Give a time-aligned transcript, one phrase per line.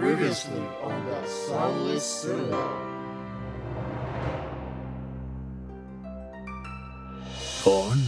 [0.00, 2.70] Previously on the Sunless Citadel.
[7.60, 7.98] Thorn,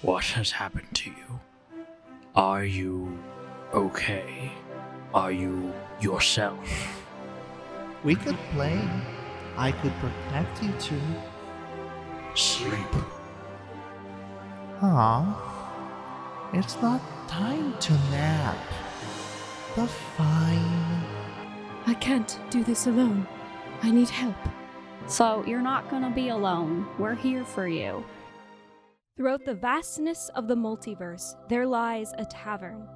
[0.00, 1.40] what has happened to you?
[2.36, 3.18] Are you
[3.74, 4.52] okay?
[5.12, 6.70] Are you yourself?
[8.04, 8.80] We could play.
[9.56, 11.02] I could protect you too.
[12.36, 12.94] Sleep.
[14.82, 18.56] Aw, it's not time to nap.
[19.74, 21.09] The fine.
[21.86, 23.26] I can't do this alone.
[23.82, 24.36] I need help.
[25.06, 26.86] So you're not gonna be alone.
[26.98, 28.04] We're here for you.
[29.16, 32.86] Throughout the vastness of the multiverse, there lies a tavern.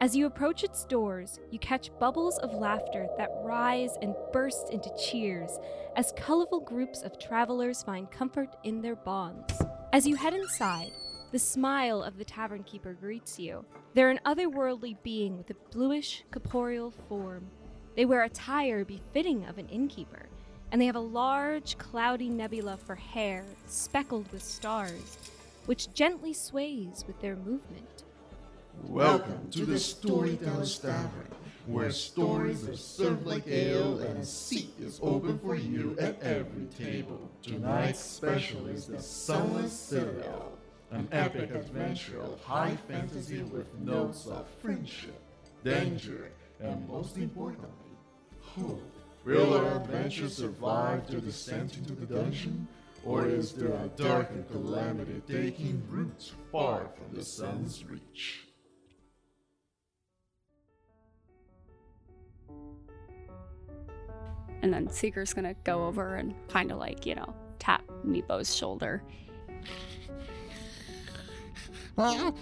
[0.00, 4.90] As you approach its doors, you catch bubbles of laughter that rise and burst into
[4.96, 5.58] cheers
[5.94, 9.62] as colorful groups of travelers find comfort in their bonds.
[9.92, 10.90] As you head inside,
[11.30, 13.64] the smile of the tavern keeper greets you.
[13.94, 17.46] They're an otherworldly being with a bluish, corporeal form.
[17.94, 20.24] They wear attire befitting of an innkeeper,
[20.70, 25.18] and they have a large, cloudy nebula for hair, speckled with stars,
[25.66, 28.04] which gently sways with their movement.
[28.84, 31.28] Welcome to the Storyteller's Tavern,
[31.66, 36.68] where stories are served like ale and a seat is open for you at every
[36.78, 37.30] table.
[37.42, 40.52] Tonight's special is the Sunless Citadel,
[40.92, 45.20] an epic adventure of high fantasy with notes of friendship,
[45.62, 47.81] danger, and most importantly.
[49.24, 52.66] Will our adventure survive their descent into the dungeon?
[53.04, 58.46] Or is there a darker calamity taking root far from the sun's reach?
[64.62, 69.02] And then Seeker's gonna go over and kind of like, you know, tap Meepo's shoulder.
[71.98, 72.32] Uh,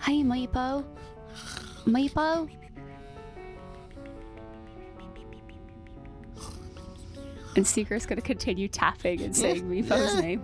[0.00, 0.84] hey Meepo.
[1.86, 2.48] Meepo?
[7.56, 10.20] And Seeker's gonna continue tapping and saying Meepo's Yeah.
[10.26, 10.42] name.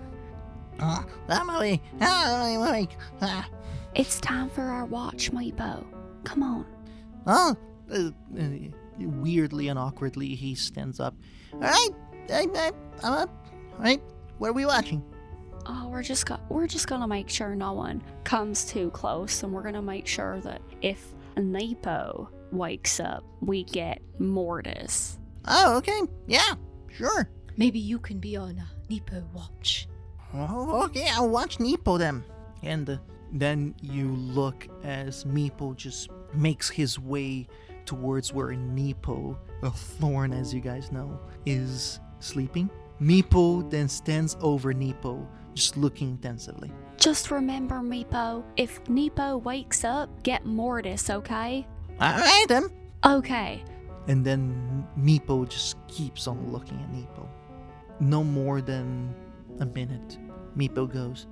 [0.78, 2.88] Uh, Emily, Emily,
[3.22, 3.48] ah,
[3.94, 5.84] It's time for our watch, Meepo.
[6.24, 6.66] Come on.
[7.26, 7.56] oh,
[7.90, 8.48] uh, uh,
[8.98, 11.14] weirdly and awkwardly, he stands up.
[11.54, 11.88] All right,
[12.30, 12.70] I, I,
[13.02, 13.46] I'm up.
[13.78, 14.02] All right,
[14.38, 15.02] what are we watching?
[15.64, 19.52] Oh, we're just go- we're just gonna make sure no one comes too close, and
[19.52, 21.06] we're gonna make sure that if
[21.38, 25.18] Nepo wakes up, we get Mortis.
[25.46, 26.54] Oh, okay, yeah,
[26.96, 27.28] sure.
[27.56, 29.88] Maybe you can be on a Nepo watch.
[30.34, 32.24] Oh, okay, I'll watch Nepo then.
[32.62, 32.98] And uh,
[33.32, 37.48] then you look as Meepo just makes his way
[37.84, 42.68] towards where Nepo, a thorn as you guys know, is sleeping.
[43.00, 46.72] Meepo then stands over Nepo, just looking intensively.
[46.96, 51.66] Just remember, Meepo, if Nepo wakes up, get Mortis, okay?
[52.00, 52.68] Alright then.
[53.04, 53.62] Okay.
[54.08, 57.28] And then Meepo just keeps on looking at Nepo.
[58.00, 59.14] No more than
[59.60, 60.18] a minute.
[60.56, 61.26] Meepo goes,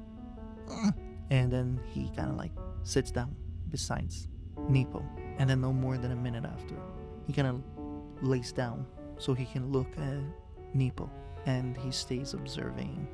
[0.67, 0.95] "Mm,"
[1.31, 2.53] and then he kind of like
[2.83, 3.35] sits down
[3.71, 4.29] besides
[4.69, 5.05] Nepo.
[5.39, 6.75] And then no more than a minute after,
[7.27, 7.63] he kind of
[8.23, 8.87] lays down
[9.19, 10.19] so he can look at
[10.75, 11.11] Nepo.
[11.47, 13.07] And he stays observing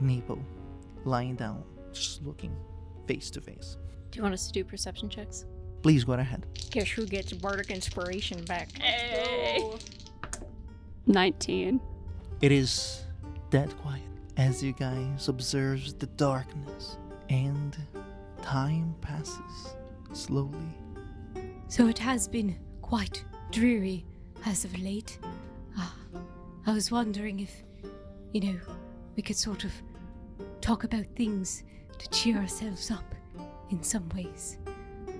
[0.00, 0.38] Nepo
[1.04, 2.56] lying down, just looking
[3.06, 3.76] face to face.
[4.10, 5.44] Do you want us to do perception checks?
[5.84, 6.46] Please go ahead.
[6.70, 8.70] Guess who gets bardic inspiration back?
[11.06, 11.78] 19.
[12.40, 13.02] It is
[13.50, 14.00] dead quiet
[14.38, 16.96] as you guys observe the darkness
[17.28, 17.76] and
[18.40, 19.74] time passes
[20.14, 20.74] slowly.
[21.68, 24.06] So it has been quite dreary
[24.46, 25.18] as of late.
[25.76, 25.94] Ah,
[26.66, 27.62] I was wondering if,
[28.32, 28.58] you know,
[29.16, 29.72] we could sort of
[30.62, 31.62] talk about things
[31.98, 33.14] to cheer ourselves up
[33.68, 34.56] in some ways.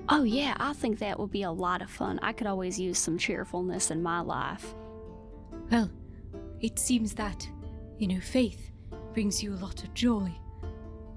[0.08, 2.18] Oh, yeah, I think that would be a lot of fun.
[2.22, 4.74] I could always use some cheerfulness in my life.
[5.70, 5.90] Well,
[6.60, 7.48] it seems that,
[7.98, 8.70] you know, faith
[9.14, 10.30] brings you a lot of joy.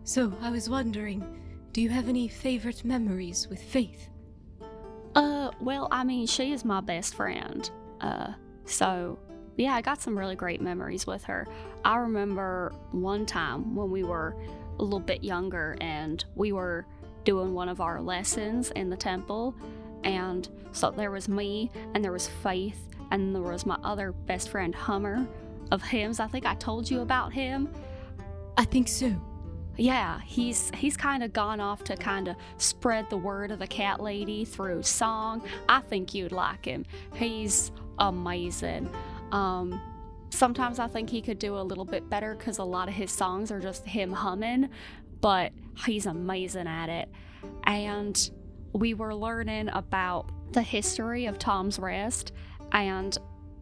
[0.03, 1.21] So I was wondering,
[1.73, 4.09] do you have any favorite memories with faith?
[5.15, 7.69] Uh, well, I mean, she is my best friend.
[7.99, 8.33] Uh,
[8.65, 9.19] so
[9.57, 11.47] yeah, I got some really great memories with her.
[11.83, 14.35] I remember one time when we were
[14.79, 16.85] a little bit younger and we were
[17.27, 19.53] doing one of our lessons in the temple,
[20.05, 24.47] and so there was me and there was Faith and there was my other best
[24.47, 25.27] friend Hummer
[25.69, 26.21] of hymns.
[26.21, 27.67] I think I told you about him.
[28.55, 29.13] I think so.
[29.75, 33.67] Yeah, he's he's kind of gone off to kind of spread the word of the
[33.67, 35.43] cat lady through song.
[35.67, 36.85] I think you'd like him.
[37.13, 38.89] He's amazing.
[39.33, 39.81] Um,
[40.29, 43.11] sometimes I think he could do a little bit better because a lot of his
[43.11, 44.69] songs are just him humming,
[45.21, 45.51] but
[45.85, 47.09] he's amazing at it.
[47.63, 48.29] And
[48.73, 52.31] we were learning about the history of Tom's Rest,
[52.71, 53.17] and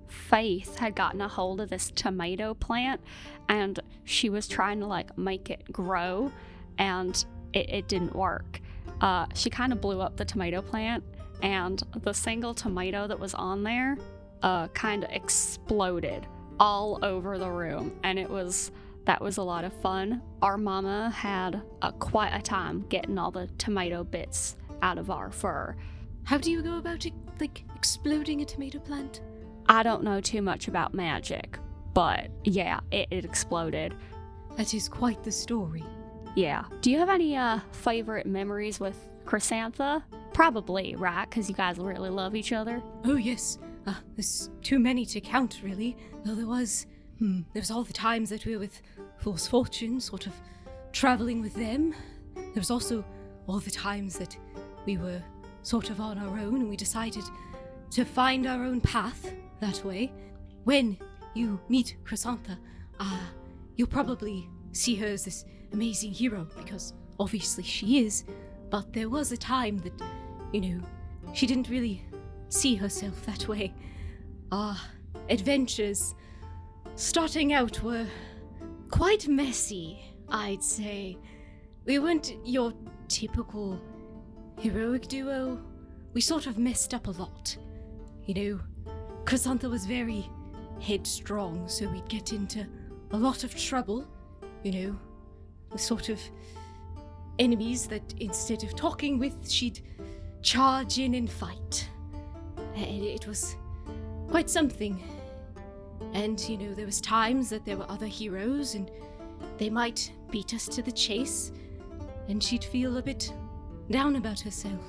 [0.07, 3.02] Faith had gotten a hold of this tomato plant
[3.50, 6.31] and she was trying to like make it grow
[6.78, 8.62] and it, it didn't work.
[9.02, 11.04] Uh, she kind of blew up the tomato plant
[11.42, 13.98] and the single tomato that was on there
[14.42, 16.25] uh, kind of exploded
[16.60, 18.72] all over the room and it was
[19.06, 20.22] that was a lot of fun.
[20.42, 25.31] Our mama had a, quite a time getting all the tomato bits out of our
[25.31, 25.75] fur.
[26.24, 29.22] How do you go about it, like exploding a tomato plant?
[29.68, 31.60] I don't know too much about magic,
[31.94, 33.96] but yeah, it, it exploded.
[34.57, 35.84] That is quite the story.
[36.36, 36.66] Yeah.
[36.81, 40.04] Do you have any uh favorite memories with Chrysantha?
[40.34, 41.30] Probably, right?
[41.30, 42.81] Because you guys really love each other.
[43.06, 43.57] Oh yes,
[43.88, 45.96] uh, there's too many to count, really.
[46.24, 46.88] Though there was,
[47.19, 48.81] hmm, there was all the times that we were with
[49.25, 50.33] Fool's Fortune, sort of
[50.92, 51.95] traveling with them.
[52.36, 53.04] There was also
[53.48, 54.38] all the times that
[54.86, 55.19] we were
[55.63, 57.24] sort of on our own, and we decided
[57.89, 60.13] to find our own path that way.
[60.66, 61.00] When
[61.33, 62.60] you meet Chrysantha,
[63.00, 63.19] uh,
[63.75, 65.44] you'll probably see her as this
[65.74, 68.25] amazing hero because obviously she is.
[68.69, 70.00] But there was a time that,
[70.54, 70.81] you know,
[71.33, 72.06] she didn't really
[72.50, 73.74] see herself that way.
[74.51, 74.78] Our
[75.30, 76.13] adventures
[76.94, 78.06] starting out were
[78.89, 79.99] quite messy,
[80.29, 81.17] I'd say.
[81.85, 82.73] We weren't your
[83.07, 83.79] typical
[84.59, 85.61] heroic duo.
[86.13, 87.55] We sort of messed up a lot.
[88.25, 88.59] You know,
[89.25, 90.29] Chrysantha was very
[90.81, 92.65] headstrong, so we'd get into
[93.11, 94.07] a lot of trouble,
[94.63, 94.99] you know,
[95.71, 96.19] the sort of
[97.39, 99.81] enemies that instead of talking with, she'd
[100.41, 101.89] charge in and fight.
[102.75, 103.55] And it was
[104.29, 105.01] quite something.
[106.13, 108.90] And, you know, there was times that there were other heroes and
[109.57, 111.52] they might beat us to the chase,
[112.28, 113.31] and she'd feel a bit
[113.90, 114.81] down about herself.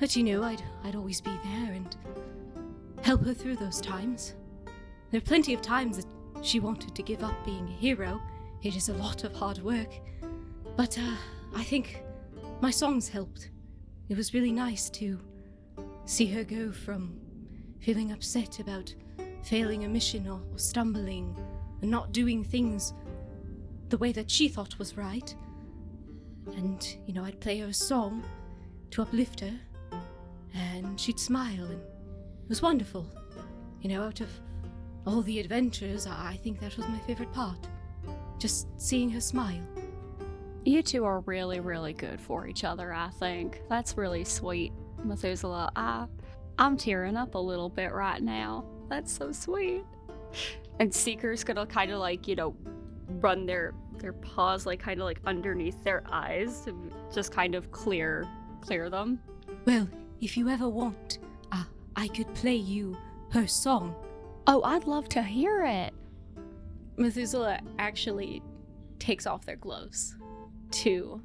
[0.00, 1.96] But, you know, I'd, I'd always be there and
[3.02, 4.34] help her through those times.
[5.10, 6.06] There are plenty of times that
[6.42, 8.20] she wanted to give up being a hero.
[8.62, 10.00] It is a lot of hard work.
[10.76, 11.14] But uh,
[11.54, 12.02] I think
[12.60, 13.50] my songs helped.
[14.08, 15.20] It was really nice to
[16.06, 17.18] see her go from
[17.80, 18.94] feeling upset about
[19.44, 21.36] failing a mission or, or stumbling
[21.82, 22.94] and not doing things
[23.88, 25.34] the way that she thought was right.
[26.56, 28.24] And, you know, I'd play her a song
[28.90, 29.52] to uplift her,
[30.54, 33.06] and she'd smile, and it was wonderful.
[33.80, 34.28] You know, out of
[35.06, 37.58] all the adventures, I think that was my favorite part.
[38.38, 39.60] Just seeing her smile.
[40.64, 43.62] You two are really, really good for each other, I think.
[43.68, 45.70] That's really sweet, Methuselah.
[45.76, 46.06] I,
[46.58, 48.64] I'm tearing up a little bit right now.
[48.88, 49.84] That's so sweet.
[50.78, 52.56] And Seeker's gonna kind of like, you know,
[53.20, 56.76] run their their paws like kind of like underneath their eyes to
[57.12, 58.26] just kind of clear
[58.60, 59.20] clear them.
[59.66, 59.88] Well,
[60.20, 61.18] if you ever want,
[61.52, 61.64] uh,
[61.96, 62.96] I could play you
[63.30, 63.94] her song.
[64.46, 65.94] Oh, I'd love to hear it.
[66.96, 68.42] Methuselah actually
[68.98, 70.16] takes off their gloves
[70.70, 71.20] to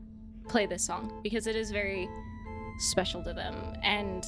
[0.47, 2.09] play this song because it is very
[2.79, 4.23] special to them and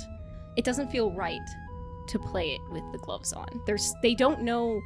[0.55, 1.39] it doesn't feel right
[2.07, 3.47] to play it with the gloves on.
[3.65, 4.81] There's they don't know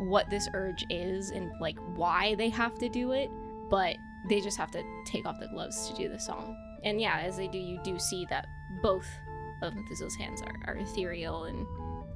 [0.00, 3.30] what this urge is and like why they have to do it,
[3.68, 3.96] but
[4.28, 6.56] they just have to take off the gloves to do the song.
[6.84, 8.46] And yeah, as they do, you do see that
[8.82, 9.06] both
[9.62, 11.66] of Methuselah's hands are, are ethereal and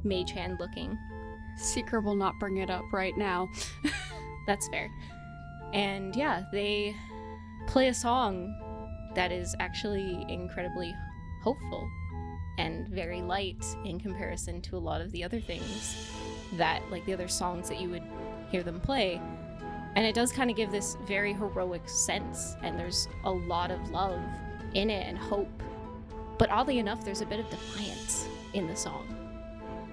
[0.02, 0.98] mage hand looking.
[1.56, 3.48] Seeker will not bring it up right now.
[4.46, 4.90] That's fair.
[5.72, 6.94] And yeah, they
[7.66, 8.54] play a song
[9.14, 10.94] that is actually incredibly
[11.42, 11.88] hopeful
[12.58, 16.10] and very light in comparison to a lot of the other things
[16.54, 18.02] that, like the other songs that you would
[18.50, 19.20] hear them play.
[19.96, 23.90] And it does kind of give this very heroic sense, and there's a lot of
[23.90, 24.20] love
[24.74, 25.48] in it and hope.
[26.38, 29.08] But oddly enough, there's a bit of defiance in the song.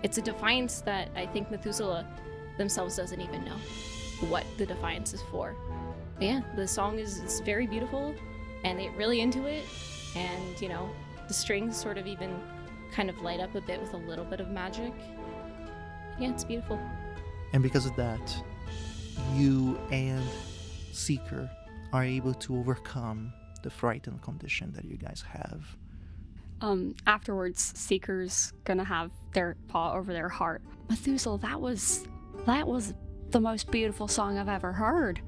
[0.04, 2.08] It's a defiance that I think Methuselah
[2.58, 3.58] themselves doesn't even know
[4.28, 5.56] what the defiance is for.
[6.16, 8.14] But yeah, the song is, very beautiful,
[8.64, 9.66] and they really into it,
[10.16, 10.90] and you know,
[11.32, 12.38] the strings sort of even
[12.92, 14.92] kind of light up a bit with a little bit of magic.
[16.20, 16.78] Yeah, it's beautiful.
[17.54, 18.36] And because of that,
[19.34, 20.26] you and
[20.92, 21.50] Seeker
[21.94, 23.32] are able to overcome
[23.64, 25.78] the frightened condition that you guys have.
[26.60, 30.62] Um, afterwards, Seeker's gonna have their paw over their heart.
[30.90, 32.10] Methuselah, that was
[32.46, 32.94] that was
[33.30, 35.22] the most beautiful song I've ever heard.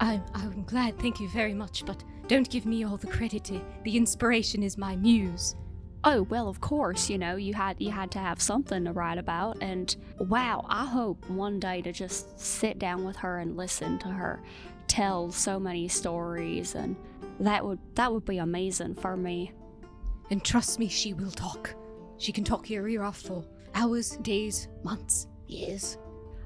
[0.00, 3.50] I'm, I'm glad, thank you very much, but don't give me all the credit.
[3.82, 5.56] The inspiration is my muse.
[6.04, 9.18] Oh well, of course, you know you had you had to have something to write
[9.18, 13.98] about, and wow, I hope one day to just sit down with her and listen
[13.98, 14.40] to her
[14.86, 16.94] tell so many stories, and
[17.40, 19.50] that would that would be amazing for me.
[20.30, 21.74] And trust me, she will talk.
[22.18, 23.44] She can talk your ear off for
[23.74, 25.98] hours, days, months, years.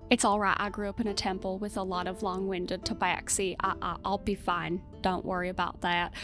[0.09, 0.57] It's all right.
[0.59, 3.55] I grew up in a temple with a lot of long-winded tabaxi.
[3.61, 4.81] I, I, I'll be fine.
[5.05, 6.15] Don't worry about that.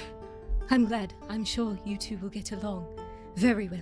[0.71, 1.13] I'm glad.
[1.29, 2.87] I'm sure you two will get along
[3.37, 3.81] very well.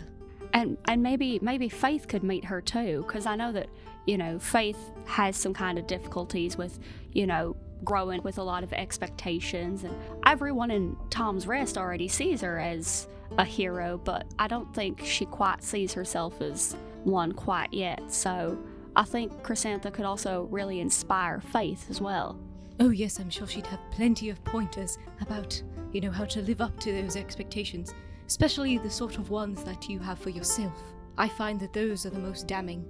[0.52, 3.68] And and maybe maybe Faith could meet her too, because I know that
[4.06, 6.80] you know Faith has some kind of difficulties with
[7.12, 9.94] you know growing with a lot of expectations, and
[10.26, 13.06] everyone in Tom's Rest already sees her as
[13.38, 16.74] a hero, but I don't think she quite sees herself as
[17.04, 18.12] one quite yet.
[18.12, 18.58] So
[18.96, 22.36] I think Chrysantha could also really inspire Faith as well.
[22.80, 26.60] Oh, yes, I'm sure she'd have plenty of pointers about, you know, how to live
[26.60, 27.92] up to those expectations,
[28.28, 30.80] especially the sort of ones that you have for yourself.
[31.16, 32.86] I find that those are the most damning.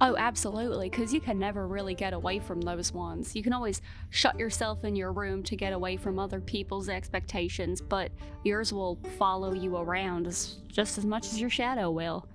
[0.00, 3.34] Oh, absolutely, because you can never really get away from those ones.
[3.34, 7.80] You can always shut yourself in your room to get away from other people's expectations,
[7.80, 8.12] but
[8.44, 12.28] yours will follow you around as, just as much as your shadow will.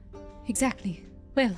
[0.47, 1.05] Exactly.
[1.35, 1.55] Well,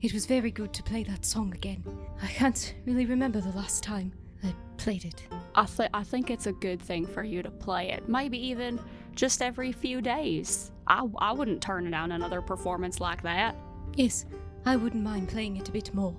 [0.00, 1.84] it was very good to play that song again.
[2.22, 4.12] I can't really remember the last time
[4.46, 5.26] I played it.
[5.54, 8.78] I, th- I think it's a good thing for you to play it, maybe even
[9.14, 10.70] just every few days.
[10.86, 13.56] I, I wouldn't turn down another performance like that.
[13.94, 14.26] Yes,
[14.64, 16.16] I wouldn't mind playing it a bit more.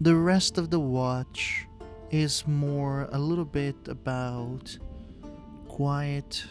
[0.00, 1.66] The rest of the watch
[2.10, 4.76] is more a little bit about
[5.68, 6.44] quiet,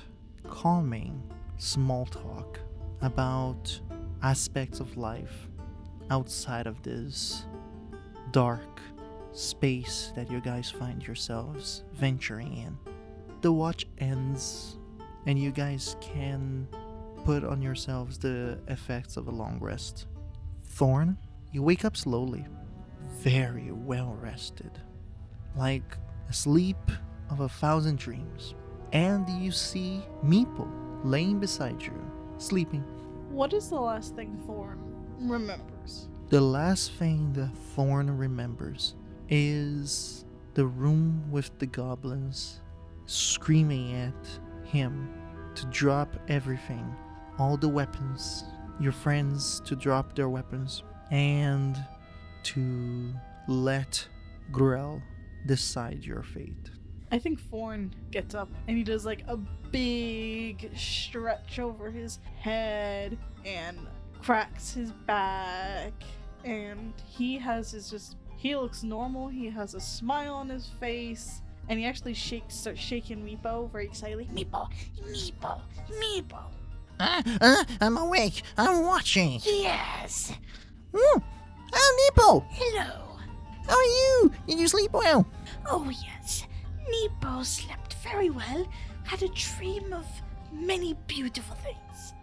[0.47, 1.21] calming,
[1.57, 2.59] small talk
[3.01, 3.79] about
[4.21, 5.49] aspects of life
[6.09, 7.45] outside of this
[8.31, 8.81] dark
[9.33, 12.77] space that you guys find yourselves venturing in.
[13.41, 14.77] The watch ends,
[15.25, 16.67] and you guys can
[17.25, 20.07] put on yourselves the effects of a long rest.
[20.65, 21.17] Thorn,
[21.51, 22.45] you wake up slowly,
[23.19, 24.71] very well rested,
[25.55, 25.97] like
[26.29, 26.91] a sleep
[27.29, 28.55] of a thousand dreams.
[28.91, 30.69] And you see Meepo
[31.03, 31.93] laying beside you,
[32.37, 32.83] sleeping.
[33.29, 34.79] What is the last thing Thorn
[35.19, 36.09] remembers?
[36.29, 38.95] The last thing that Thorn remembers
[39.29, 42.61] is the room with the goblins
[43.05, 45.09] screaming at him
[45.55, 46.95] to drop everything,
[47.37, 48.45] all the weapons,
[48.79, 51.77] your friends to drop their weapons, and
[52.43, 53.13] to
[53.47, 54.07] let
[54.51, 55.01] Grell
[55.45, 56.71] decide your fate.
[57.11, 63.17] I think Thorn gets up and he does like a big stretch over his head
[63.45, 63.77] and
[64.21, 65.93] cracks his back.
[66.43, 69.29] And he has his just, he looks normal.
[69.29, 71.41] He has a smile on his face.
[71.69, 74.27] And he actually shakes, starts shaking Meepo very excitedly.
[74.33, 74.69] Meepo,
[75.07, 76.43] Meepo, Meepo.
[76.99, 78.43] Uh, uh, I'm awake.
[78.57, 79.39] I'm watching.
[79.45, 80.33] Yes.
[80.91, 81.23] Mm.
[81.73, 82.45] Oh, Neepo!
[82.49, 83.17] Hello.
[83.65, 84.31] How are you?
[84.45, 85.25] Did you sleep well?
[85.65, 86.45] Oh, yes.
[86.91, 88.67] Neepo slept very well.
[89.05, 90.05] Had a dream of
[90.51, 92.13] many beautiful things.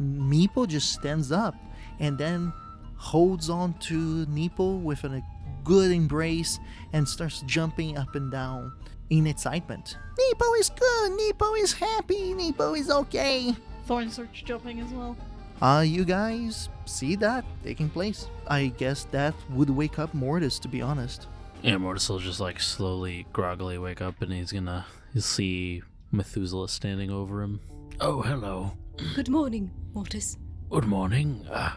[0.00, 1.54] Meepo just stands up
[1.98, 2.50] and then
[2.96, 5.22] holds on to Neepo with a
[5.64, 6.58] good embrace
[6.92, 8.72] and starts jumping up and down
[9.10, 9.96] in excitement.
[10.18, 11.12] Neepo is good.
[11.12, 12.34] Neepo is happy.
[12.34, 13.54] Neepo is okay.
[13.86, 15.16] Thorn starts jumping as well.
[15.60, 18.28] Uh, you guys see that taking place?
[18.46, 21.26] I guess that would wake up Mortis, to be honest.
[21.62, 26.68] Yeah, Mortis will just like slowly, groggily wake up and he's gonna he'll see Methuselah
[26.68, 27.60] standing over him.
[28.00, 28.72] Oh, hello.
[29.14, 30.38] Good morning, Mortis.
[30.70, 31.46] Good morning.
[31.50, 31.72] Uh,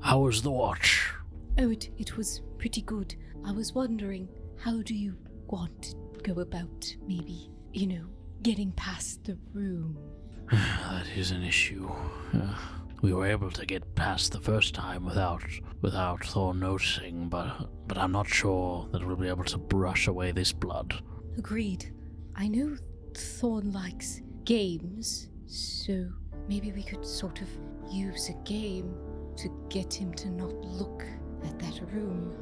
[0.00, 1.12] how was the watch?
[1.58, 3.16] Oh, it, it was pretty good.
[3.44, 5.16] I was wondering, how do you
[5.48, 8.06] want to go about maybe, you know,
[8.44, 9.98] getting past the room?
[10.52, 11.90] that is an issue.
[12.32, 12.54] Uh,
[13.00, 15.42] we were able to get past the first time without
[15.80, 20.30] without Thorn noticing, but but I'm not sure that we'll be able to brush away
[20.30, 21.02] this blood.
[21.36, 21.92] Agreed.
[22.36, 22.76] I know
[23.12, 26.08] Thorn likes games, so
[26.48, 27.48] maybe we could sort of
[27.90, 28.94] use a game
[29.38, 31.02] to get him to not look
[31.44, 32.32] at that room.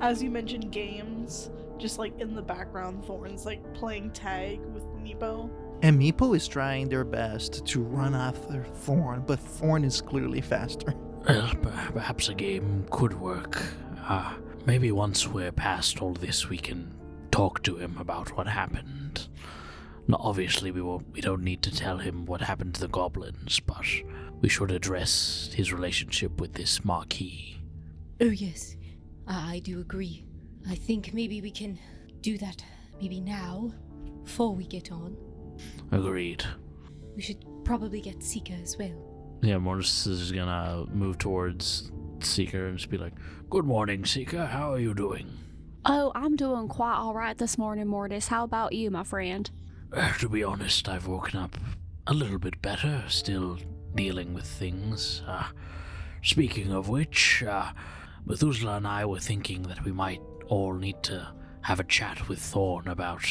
[0.00, 5.50] As you mentioned games, just like in the background, Thorn's like playing tag with Meepo.
[5.82, 10.94] And Meepo is trying their best to run after Thorn, but Thorn is clearly faster.
[11.28, 11.52] Well,
[11.92, 13.62] perhaps a game could work.
[14.08, 16.94] Uh, maybe once we're past all this, we can
[17.30, 19.28] talk to him about what happened.
[20.08, 23.60] Now, obviously, we won't, we don't need to tell him what happened to the goblins,
[23.60, 23.84] but
[24.40, 27.58] we should address his relationship with this Marquis.
[28.20, 28.76] Oh, yes.
[29.30, 30.24] I, I do agree.
[30.68, 31.78] I think maybe we can
[32.20, 32.62] do that
[33.00, 33.72] maybe now,
[34.24, 35.16] before we get on.
[35.90, 36.44] Agreed.
[37.16, 39.38] We should probably get Seeker as well.
[39.42, 43.14] Yeah, Mortis is gonna move towards Seeker and just be like,
[43.48, 44.44] "Good morning, Seeker.
[44.46, 45.38] How are you doing?"
[45.86, 48.28] Oh, I'm doing quite all right this morning, Mortis.
[48.28, 49.50] How about you, my friend?
[49.92, 51.56] Uh, to be honest, I've woken up
[52.06, 53.02] a little bit better.
[53.08, 53.58] Still
[53.94, 55.22] dealing with things.
[55.26, 55.48] Uh,
[56.22, 57.72] speaking of which, uh,
[58.26, 62.38] Methuselah and I were thinking that we might all need to have a chat with
[62.38, 63.24] Thorn about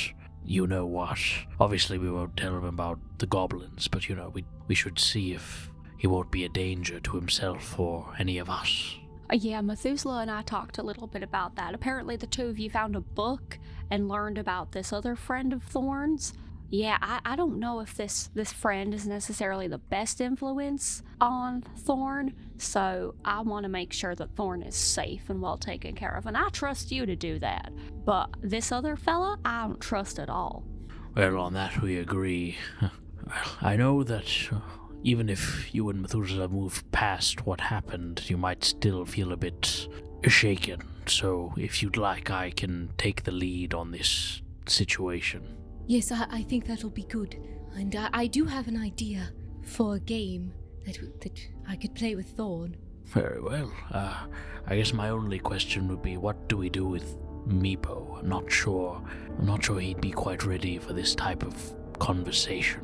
[0.43, 1.19] you know what.
[1.59, 5.33] Obviously, we won't tell him about the goblins, but you know, we, we should see
[5.33, 8.97] if he won't be a danger to himself or any of us.
[9.31, 11.75] Uh, yeah, Methuselah and I talked a little bit about that.
[11.75, 13.59] Apparently, the two of you found a book
[13.91, 16.33] and learned about this other friend of Thorn's.
[16.71, 21.63] Yeah, I, I don't know if this this friend is necessarily the best influence on
[21.77, 26.15] Thorn, so I want to make sure that Thorn is safe and well taken care
[26.15, 27.71] of, and I trust you to do that.
[28.05, 30.63] But this other fella, I don't trust at all.
[31.15, 32.57] Well, on that we agree.
[33.61, 34.59] I know that uh,
[35.03, 39.87] even if you and Methuselah move past what happened, you might still feel a bit
[40.27, 40.81] shaken.
[41.07, 45.58] So, if you'd like, I can take the lead on this situation.
[45.89, 47.35] Yes, I, I think that'll be good.
[47.75, 50.53] And I, I do have an idea for a game
[50.85, 52.77] that, that I could play with Thorn.
[53.05, 53.73] Very well.
[53.91, 54.27] Uh,
[54.67, 57.17] I guess my only question would be what do we do with
[57.47, 58.19] Meepo?
[58.19, 59.01] I'm not sure.
[59.39, 61.55] I'm not sure he'd be quite ready for this type of
[61.97, 62.81] conversation.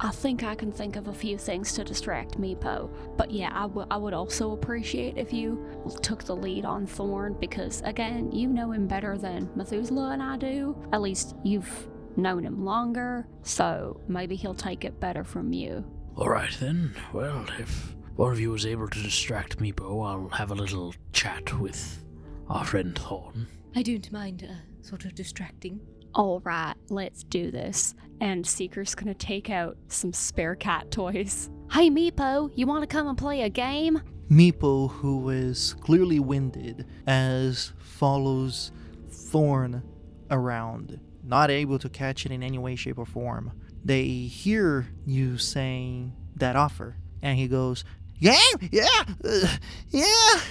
[0.00, 2.90] I think I can think of a few things to distract Meepo.
[3.16, 5.64] But yeah, I, w- I would also appreciate if you
[6.02, 10.36] took the lead on Thorn because, again, you know him better than Methuselah and I
[10.36, 10.74] do.
[10.92, 15.84] At least you've known him longer, so maybe he'll take it better from you.
[16.16, 16.94] Alright then.
[17.12, 21.58] Well, if one of you is able to distract Meepo, I'll have a little chat
[21.58, 22.04] with
[22.48, 23.46] our friend Thorn.
[23.74, 24.54] I don't mind uh,
[24.86, 25.80] sort of distracting.
[26.14, 27.94] All right, let's do this.
[28.20, 31.48] And Seeker's gonna take out some spare cat toys.
[31.70, 34.02] Hey, Meepo, you wanna come and play a game?
[34.28, 38.72] Meepo, who is clearly winded, as follows
[39.10, 39.82] Thorn
[40.30, 43.52] around, not able to catch it in any way, shape, or form.
[43.84, 47.84] They hear you saying that offer, and he goes,
[48.18, 48.36] Yeah,
[48.70, 48.86] yeah,
[49.24, 49.56] uh,
[49.90, 50.04] yeah,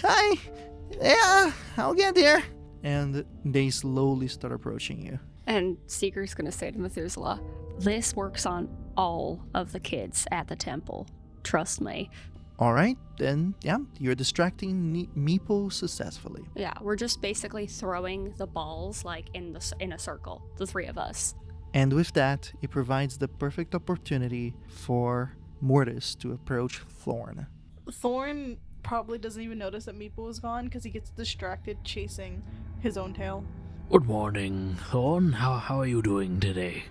[0.04, 0.40] I,
[1.02, 2.44] yeah, I'll get there.
[2.84, 5.20] and they slowly start approaching you.
[5.46, 7.42] And Seeker's gonna say to Methuselah,
[7.80, 11.08] This works on all of the kids at the temple.
[11.44, 12.10] Trust me.
[12.60, 16.44] All right, then, yeah, you're distracting Ne- Meepo successfully.
[16.56, 20.86] Yeah, we're just basically throwing the balls like in the in a circle, the three
[20.88, 21.36] of us.
[21.74, 27.48] And with that, it provides the perfect opportunity for Mortis to approach Thorn.
[27.90, 32.44] Thorn probably doesn't even notice that Meepo is gone because he gets distracted chasing
[32.82, 33.46] his own tail.
[33.90, 35.32] Good morning, Thorn.
[35.32, 36.84] How, how are you doing today?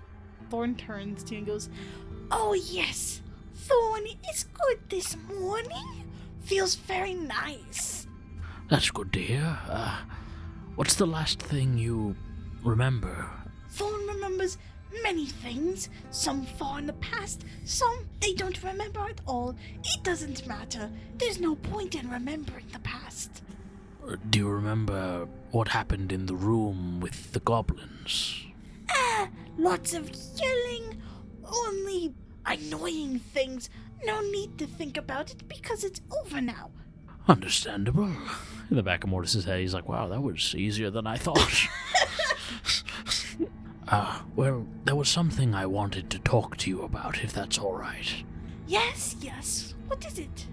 [0.49, 1.69] Thorn turns to you and goes,
[2.31, 3.21] Oh, yes.
[3.67, 6.05] Thorn is good this morning.
[6.43, 8.07] Feels very nice.
[8.71, 9.59] That's good to hear.
[9.69, 10.01] Uh,
[10.77, 12.15] what's the last thing you
[12.63, 13.27] remember?
[13.71, 14.59] Thorn remembers
[15.03, 19.55] many things, some far in the past, some they don't remember at all.
[19.85, 20.91] It doesn't matter.
[21.17, 23.43] There's no point in remembering the past.
[24.07, 28.47] Uh, Do you remember what happened in the room with the goblins?
[28.91, 31.03] Ah, lots of yelling,
[31.45, 32.15] only
[32.49, 33.71] annoying things.
[34.05, 36.71] No need to think about it because it's over now.
[37.27, 38.11] Understandable.
[38.71, 41.69] In the back of Mortis's head, he's like, wow, that was easier than I thought.
[43.89, 47.75] uh, well, there was something I wanted to talk to you about, if that's all
[47.75, 48.25] right.
[48.67, 49.75] Yes, yes.
[49.87, 50.47] What is it?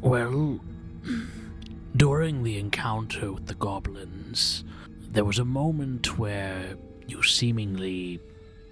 [0.00, 0.60] Well,
[1.96, 4.64] during the encounter with the goblins,
[5.10, 8.18] there was a moment where you seemingly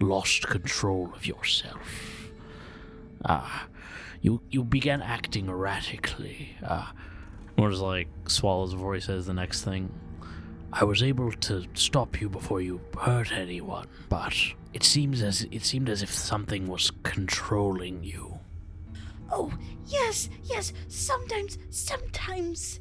[0.00, 2.19] lost control of yourself.
[3.24, 3.66] Ah,
[4.20, 6.56] you you began acting erratically.
[6.64, 6.92] Ah,
[7.56, 9.92] or just like swallows before he says the next thing.
[10.72, 14.34] I was able to stop you before you hurt anyone, but
[14.72, 18.38] it seems as it seemed as if something was controlling you.
[19.32, 19.52] Oh,
[19.86, 20.72] yes, yes.
[20.88, 22.80] Sometimes, sometimes,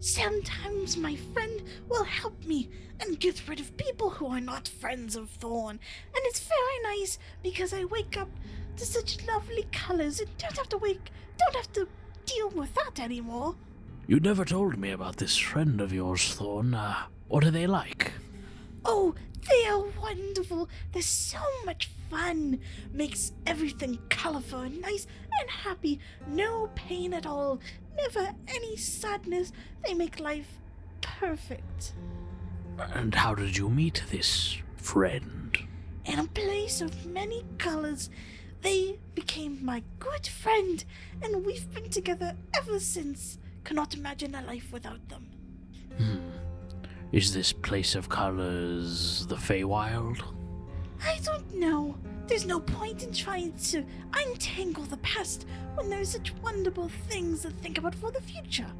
[0.00, 2.68] sometimes my friend will help me
[3.00, 5.80] and get rid of people who are not friends of Thorn.
[6.14, 8.30] And it's very nice because I wake up
[8.84, 11.88] such lovely colors and don't have to wake, don't have to
[12.26, 13.56] deal with that anymore.
[14.06, 16.74] You never told me about this friend of yours, Thorn.
[16.74, 16.94] Uh,
[17.28, 18.12] what are they like?
[18.84, 19.14] Oh,
[19.48, 20.68] they are wonderful.
[20.92, 22.60] They're so much fun.
[22.92, 25.06] Makes everything colorful and nice
[25.40, 26.00] and happy.
[26.26, 27.60] No pain at all.
[27.96, 29.52] Never any sadness.
[29.84, 30.58] They make life
[31.00, 31.94] perfect.
[32.78, 35.56] And how did you meet this friend?
[36.04, 38.10] In a place of many colors,
[38.62, 40.84] they became my good friend,
[41.22, 43.38] and we've been together ever since.
[43.64, 45.26] Cannot imagine a life without them.
[45.98, 46.18] Hmm.
[47.12, 50.22] Is this place of colors the Feywild?
[51.04, 51.96] I don't know.
[52.26, 57.50] There's no point in trying to untangle the past when there's such wonderful things to
[57.50, 58.70] think about for the future.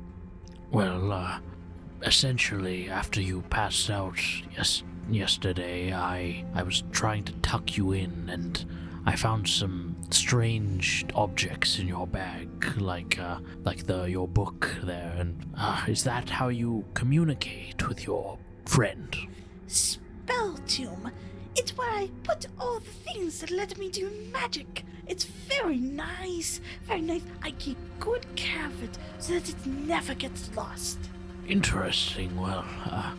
[0.70, 1.38] Well, uh,
[2.02, 4.18] essentially, after you passed out
[4.56, 8.64] yes- yesterday, I I was trying to tuck you in, and
[9.06, 15.14] I found some strange objects in your bag, like uh, like the your book there.
[15.18, 19.16] And uh, is that how you communicate with your friend?
[19.66, 21.10] Spell tome.
[21.56, 24.84] It's where I put all the things that let me do magic.
[25.06, 27.22] It's very nice, very nice.
[27.42, 30.98] I keep good care of it so that it never gets lost.
[31.48, 32.40] Interesting.
[32.40, 33.12] Well, uh,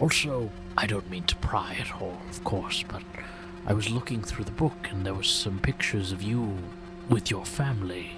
[0.00, 3.02] also, I don't mean to pry at all, of course, but
[3.68, 6.56] I was looking through the book and there was some pictures of you
[7.08, 8.12] with your family.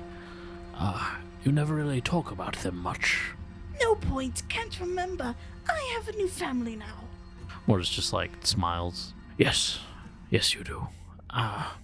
[0.74, 3.30] Uh, you never really talk about them much.
[3.80, 5.34] No point, can't remember.
[5.68, 7.04] I have a new family now.
[7.66, 9.14] Mortis just like smiles.
[9.38, 9.78] Yes,
[10.30, 10.88] yes, you do.
[11.30, 11.78] Ah,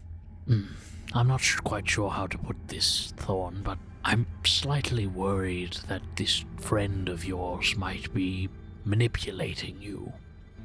[0.48, 0.66] mm,
[1.14, 6.03] I'm not su- quite sure how to put this, Thorn, but I'm slightly worried that
[6.16, 8.50] this friend of yours might be
[8.85, 10.12] manipulating you.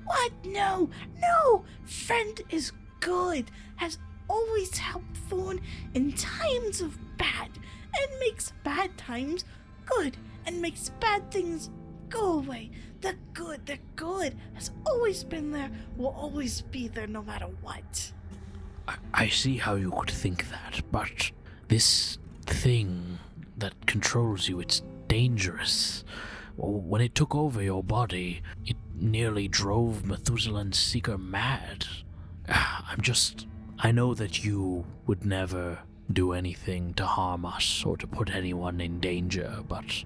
[0.06, 0.32] What?
[0.44, 0.90] No,
[1.22, 1.64] no!
[1.86, 5.60] Friend is good, has always helped Thorn
[5.94, 7.50] in times of bad,
[7.98, 9.46] and makes bad times
[9.86, 11.70] good, and makes bad things
[12.10, 12.72] go away.
[13.02, 18.12] The good, the good has always been there, will always be there no matter what.
[18.88, 21.32] I, I see how you could think that, but
[21.68, 23.20] this thing
[23.58, 26.04] that controls you, it's dangerous.
[26.58, 31.86] When it took over your body, it nearly drove Methuselah's seeker mad.
[33.00, 33.48] I'm just.
[33.80, 35.80] I know that you would never
[36.12, 40.04] do anything to harm us or to put anyone in danger, but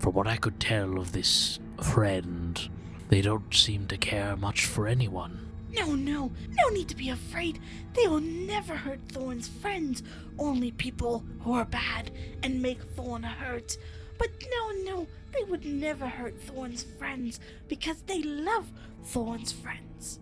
[0.00, 2.60] from what I could tell of this friend,
[3.08, 5.50] they don't seem to care much for anyone.
[5.72, 7.58] No, no, no need to be afraid.
[7.94, 10.02] They will never hurt Thorn's friends,
[10.38, 12.10] only people who are bad
[12.42, 13.78] and make Thorn hurt.
[14.18, 18.70] But no, no, they would never hurt Thorn's friends because they love
[19.04, 20.20] Thorn's friends.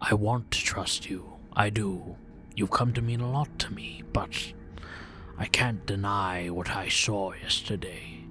[0.00, 1.30] I want to trust you.
[1.52, 2.16] I do.
[2.54, 4.52] You've come to mean a lot to me, but
[5.38, 8.24] I can't deny what I saw yesterday.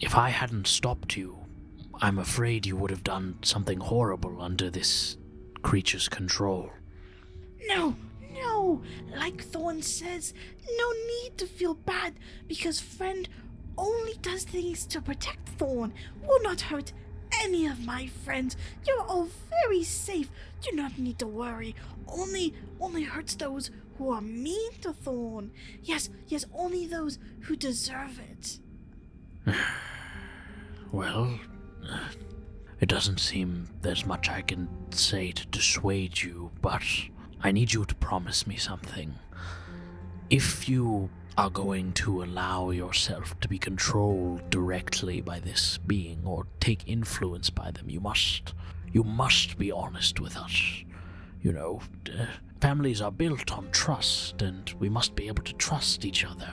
[0.00, 1.38] If I hadn't stopped you,
[2.02, 5.16] I'm afraid you would have done something horrible under this
[5.62, 6.70] creature's control.
[7.68, 7.94] No,
[8.34, 8.82] no,
[9.14, 10.32] like Thorn says,
[10.78, 12.14] no need to feel bad
[12.48, 13.28] because friend
[13.76, 15.92] only does things to protect Thorn,
[16.26, 16.92] will not hurt
[17.42, 18.56] any of my friends.
[18.86, 20.30] You're all very safe.
[20.62, 21.74] Do not need to worry.
[22.08, 25.50] Only only hurts those who are mean to Thorn.
[25.82, 28.58] Yes, yes, only those who deserve it.
[30.92, 31.38] Well,
[31.88, 32.08] uh,
[32.80, 36.82] it doesn't seem there's much I can say to dissuade you, but
[37.40, 39.14] I need you to promise me something.
[40.30, 46.46] If you are going to allow yourself to be controlled directly by this being or
[46.60, 48.52] take influence by them, you must
[48.92, 50.84] you must be honest with us.
[51.42, 52.26] You know, uh,
[52.60, 56.52] families are built on trust and we must be able to trust each other.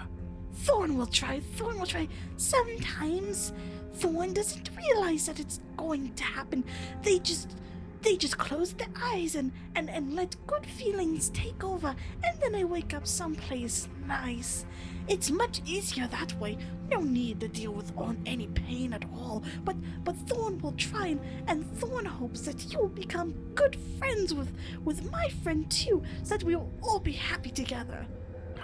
[0.53, 2.07] Thorn will try, Thorn will try.
[2.37, 3.53] Sometimes
[3.95, 6.63] Thorn doesn't realize that it's going to happen.
[7.01, 7.57] They just
[8.01, 12.55] they just close their eyes and, and, and let good feelings take over, and then
[12.55, 14.65] I wake up someplace nice.
[15.07, 16.57] It's much easier that way.
[16.89, 19.43] No need to deal with on any pain at all.
[19.63, 24.51] But but Thorn will try and, and Thorn hopes that you'll become good friends with
[24.83, 28.05] with my friend too, so that we'll all be happy together.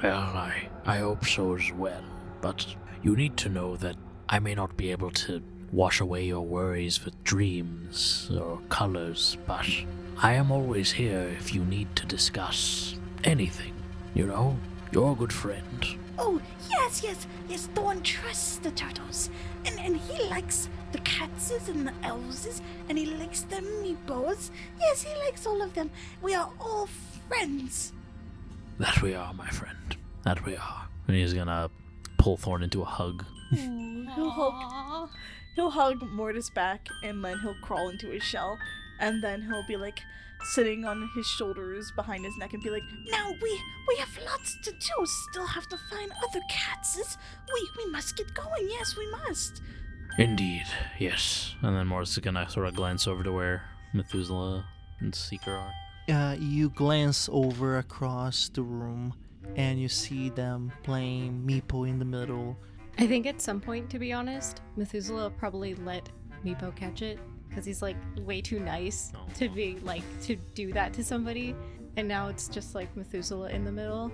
[0.02, 2.04] Well, I, I hope so as well.
[2.42, 2.66] But
[3.04, 3.96] you need to know that
[4.28, 5.42] I may not be able to
[5.74, 9.68] wash away your worries with dreams or colors, but
[10.22, 13.74] I am always here if you need to discuss anything.
[14.14, 14.56] You know,
[14.92, 15.86] you're a good friend.
[16.20, 19.32] Oh, yes, yes, yes, Thorn trusts the turtles.
[19.66, 24.52] And and he likes the catses and the elves, and he likes the meepos.
[24.80, 25.90] Yes, he likes all of them.
[26.22, 26.88] We are all
[27.28, 27.94] friends.
[28.78, 29.98] That we are, my friend.
[30.24, 30.88] That we are.
[31.08, 31.72] And he's gonna
[32.20, 33.26] pull Thorn into a hug.
[33.50, 35.10] He'll hug,
[35.56, 38.58] he'll hug Mortis back, and then he'll crawl into his shell,
[39.00, 40.00] and then he'll be like
[40.44, 44.58] sitting on his shoulders behind his neck and be like, Now we we have lots
[44.64, 45.06] to do.
[45.32, 47.18] Still have to find other cats.
[47.54, 48.68] We we must get going.
[48.70, 49.62] Yes, we must.
[50.18, 50.66] Indeed,
[51.00, 51.56] yes.
[51.62, 53.64] And then Mortis is gonna sort of glance over to where
[53.94, 54.66] Methuselah
[55.00, 55.74] and Seeker are.
[56.10, 59.14] Uh, you glance over across the room
[59.56, 62.58] and you see them playing Meepo in the middle.
[62.98, 66.10] I think at some point, to be honest, Methuselah probably let
[66.46, 69.26] Meepo catch it because he's like way too nice Oh.
[69.36, 71.56] to be like to do that to somebody.
[71.96, 74.12] and now it's just like Methuselah in the middle.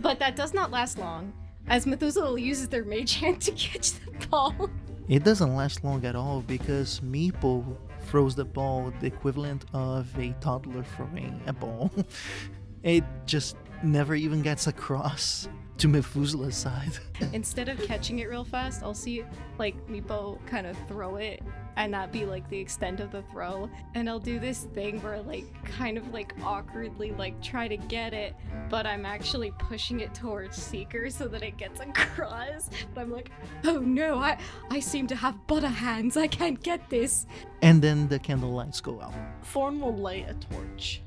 [0.00, 1.32] But that does not last long,
[1.66, 4.70] as Methuselah uses their mage hand to catch the ball.
[5.08, 10.34] It doesn't last long at all because Meepo throws the ball the equivalent of a
[10.40, 11.90] toddler throwing a ball.
[12.84, 16.98] it just never even gets across to Methuselah's side.
[17.32, 19.24] Instead of catching it real fast, I'll see
[19.58, 21.42] like Meepo kind of throw it
[21.76, 23.68] and that be like the extent of the throw.
[23.94, 28.14] And I'll do this thing where like kind of like awkwardly like try to get
[28.14, 28.34] it,
[28.70, 32.70] but I'm actually pushing it towards Seeker so that it gets across.
[32.94, 33.30] But I'm like,
[33.64, 34.38] oh no, I
[34.70, 36.16] I seem to have butter hands.
[36.16, 37.26] I can't get this.
[37.60, 39.14] and then the candle lights go out.
[39.42, 41.02] Thorn will light a torch.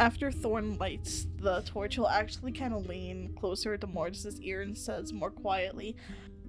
[0.00, 4.76] After Thorn lights the torch, he'll actually kind of lean closer to Mortis's ear and
[4.76, 5.94] says more quietly,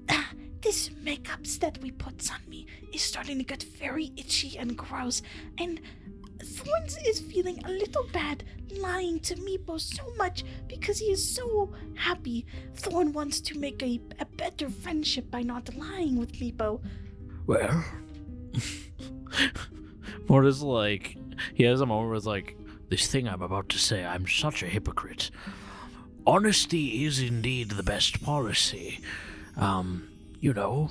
[0.09, 4.77] Ah, this makeups that we put on me is starting to get very itchy and
[4.77, 5.21] gross,
[5.57, 5.81] and
[6.41, 8.45] Thorns is feeling a little bad
[8.79, 12.45] lying to Meepo so much because he is so happy.
[12.75, 16.81] Thorn wants to make a, a better friendship by not lying with Meepo.
[17.47, 17.83] Well,
[20.29, 21.17] Mortis like
[21.53, 22.55] he has a moment where it's like
[22.91, 24.03] this thing I'm about to say.
[24.03, 25.31] I'm such a hypocrite.
[26.27, 28.99] Honesty is indeed the best policy.
[29.55, 30.09] Um,
[30.41, 30.89] you know,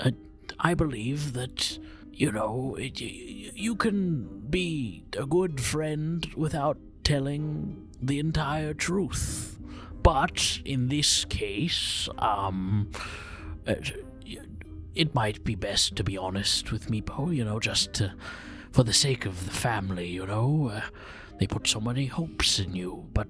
[0.00, 0.14] I,
[0.58, 1.78] I believe that
[2.12, 9.60] you know it, you can be a good friend without telling the entire truth.
[10.02, 12.90] But in this case, um,
[13.64, 13.74] uh,
[14.96, 18.12] it might be best to be honest with Meepo, you know, just to,
[18.72, 20.70] for the sake of the family, you know.
[20.74, 20.80] Uh,
[21.38, 23.28] they put so many hopes in you, but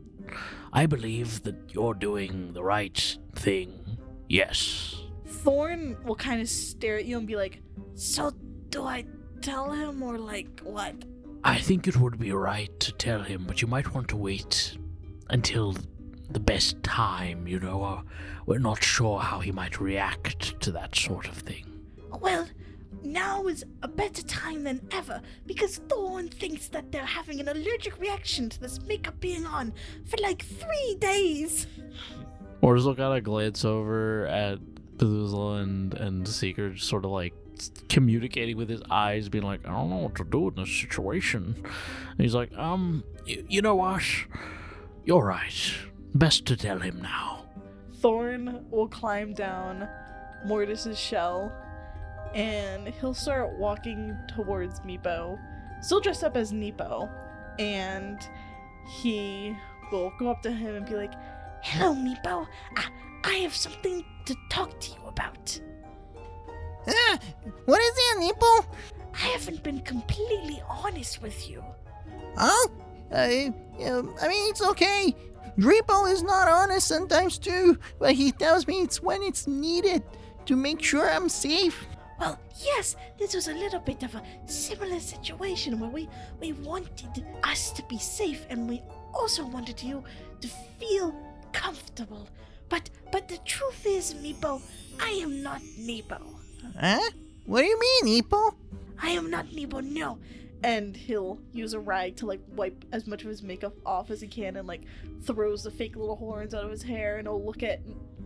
[0.72, 3.98] I believe that you're doing the right thing.
[4.28, 4.96] Yes.
[5.26, 7.60] Thorn will kind of stare at you and be like,
[7.94, 8.32] So,
[8.70, 9.04] do I
[9.40, 10.94] tell him or like what?
[11.44, 14.76] I think it would be right to tell him, but you might want to wait
[15.30, 15.76] until
[16.30, 17.82] the best time, you know.
[17.82, 18.02] Uh,
[18.46, 21.66] we're not sure how he might react to that sort of thing.
[22.20, 22.46] Well,
[23.04, 27.98] now is a better time than ever because Thorn thinks that they're having an allergic
[27.98, 29.72] reaction to this makeup being on
[30.04, 31.66] for like three days.
[32.60, 34.58] Mortis will kind of glance over at
[34.92, 37.34] Methuselah and, and Seeker, sort of like
[37.88, 41.56] communicating with his eyes, being like, I don't know what to do in this situation.
[41.64, 44.02] And he's like, um, y- you know what?
[45.04, 45.74] You're right.
[46.14, 47.46] Best to tell him now.
[47.94, 49.88] Thorn will climb down
[50.46, 51.52] Mortis's shell
[52.34, 55.38] and he'll start walking towards Meepo,
[55.80, 57.08] still dressed up as Nepo.
[57.58, 58.18] And
[58.88, 59.56] he
[59.90, 61.12] will go up to him and be like,
[61.62, 62.46] Hello, Meepo.
[62.76, 62.88] I,
[63.24, 65.60] I have something to talk to you about.
[66.88, 67.18] Ah,
[67.66, 68.66] what is it, Nipple?
[69.14, 71.62] I haven't been completely honest with you.
[72.36, 72.70] Oh,
[73.12, 73.52] I,
[73.86, 75.14] um, I mean, it's okay.
[75.58, 80.02] Repo is not honest sometimes too, but he tells me it's when it's needed
[80.46, 81.86] to make sure I'm safe.
[82.22, 86.08] Well, yes, this was a little bit of a similar situation where we
[86.40, 88.80] we wanted us to be safe and we
[89.12, 90.04] also wanted you
[90.40, 90.46] to
[90.78, 91.12] feel
[91.50, 92.28] comfortable.
[92.68, 94.62] But but the truth is, Meepo,
[95.00, 96.20] I am not Nepo.
[96.78, 97.10] Huh?
[97.44, 98.54] What do you mean, Nepo?
[99.02, 100.18] I am not Nepo, no.
[100.62, 104.20] and he'll use a rag to like wipe as much of his makeup off as
[104.20, 104.82] he can and like
[105.24, 107.80] throws the fake little horns out of his hair and he'll look at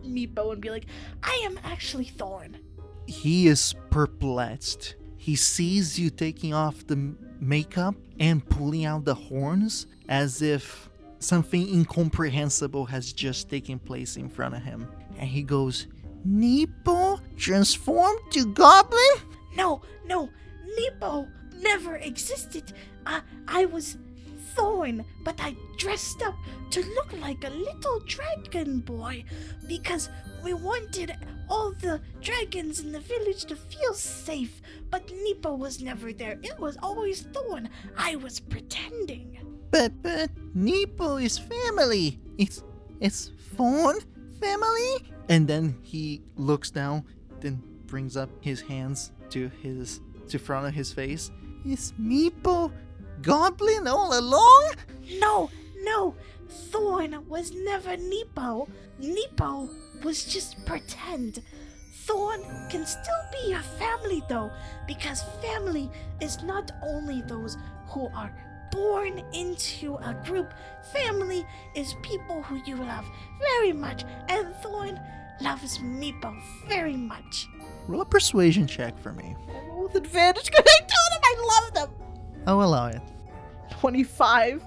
[0.05, 0.85] Meepo and be like,
[1.23, 2.59] I am actually Thorn.
[3.07, 4.95] He is perplexed.
[5.17, 10.89] He sees you taking off the makeup and pulling out the horns as if
[11.19, 14.87] something incomprehensible has just taken place in front of him.
[15.17, 15.87] And he goes,
[16.23, 18.99] Nepo transformed to goblin?
[19.55, 20.29] No, no,
[20.77, 21.27] Nepo
[21.59, 22.73] never existed.
[23.05, 23.97] I, I was
[24.55, 26.35] Thorn, but I dressed up
[26.71, 29.23] to look like a little dragon boy
[29.67, 30.09] because
[30.43, 31.15] we wanted
[31.49, 34.61] all the dragons in the village to feel safe.
[34.89, 36.39] But Nepo was never there.
[36.43, 37.69] It was always Thorn.
[37.97, 39.39] I was pretending.
[39.71, 42.19] But, but, Nepo is family.
[42.37, 42.63] It's,
[42.99, 43.99] it's Thorn
[44.39, 45.11] family?
[45.29, 47.03] and then he looks down,
[47.39, 51.31] then brings up his hands to his to front of his face.
[51.65, 52.71] Is Nepo
[53.21, 54.71] goblin all along?
[55.19, 55.49] No,
[55.83, 56.15] no,
[56.49, 58.67] Thorn was never Nepo.
[58.99, 59.69] Nepo
[60.03, 61.41] was just pretend.
[62.05, 64.51] Thorn can still be your family though,
[64.87, 65.89] because family
[66.21, 67.57] is not only those
[67.89, 68.31] who are
[68.71, 70.53] born into a group.
[70.93, 73.05] Family is people who you love
[73.39, 74.99] very much, and Thorn
[75.41, 77.47] loves Meepo very much.
[77.87, 79.35] Roll a persuasion check for me.
[79.49, 81.95] "Oh, with advantage because I told him I love them.
[82.47, 83.01] Oh, I'll allow it.
[83.71, 84.63] 25.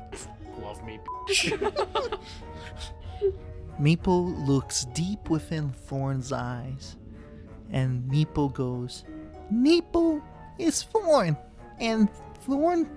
[0.62, 0.98] love me.
[3.80, 6.96] Meepo looks deep within Thorn's eyes,
[7.70, 9.04] and Meepo goes,
[9.52, 10.22] Neepo
[10.58, 11.36] is Thorn,
[11.78, 12.08] and
[12.42, 12.88] Thorn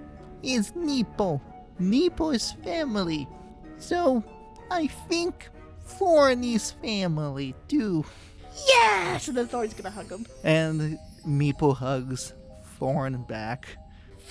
[0.41, 1.39] is Neepo.
[1.79, 3.27] Neepo is family.
[3.77, 4.23] So
[4.69, 5.49] I think
[5.85, 8.05] Thorn is family too.
[8.67, 9.27] Yes!
[9.29, 10.25] And then Thorn's gonna hug him.
[10.43, 12.33] and Meepo hugs
[12.77, 13.77] Thorn back.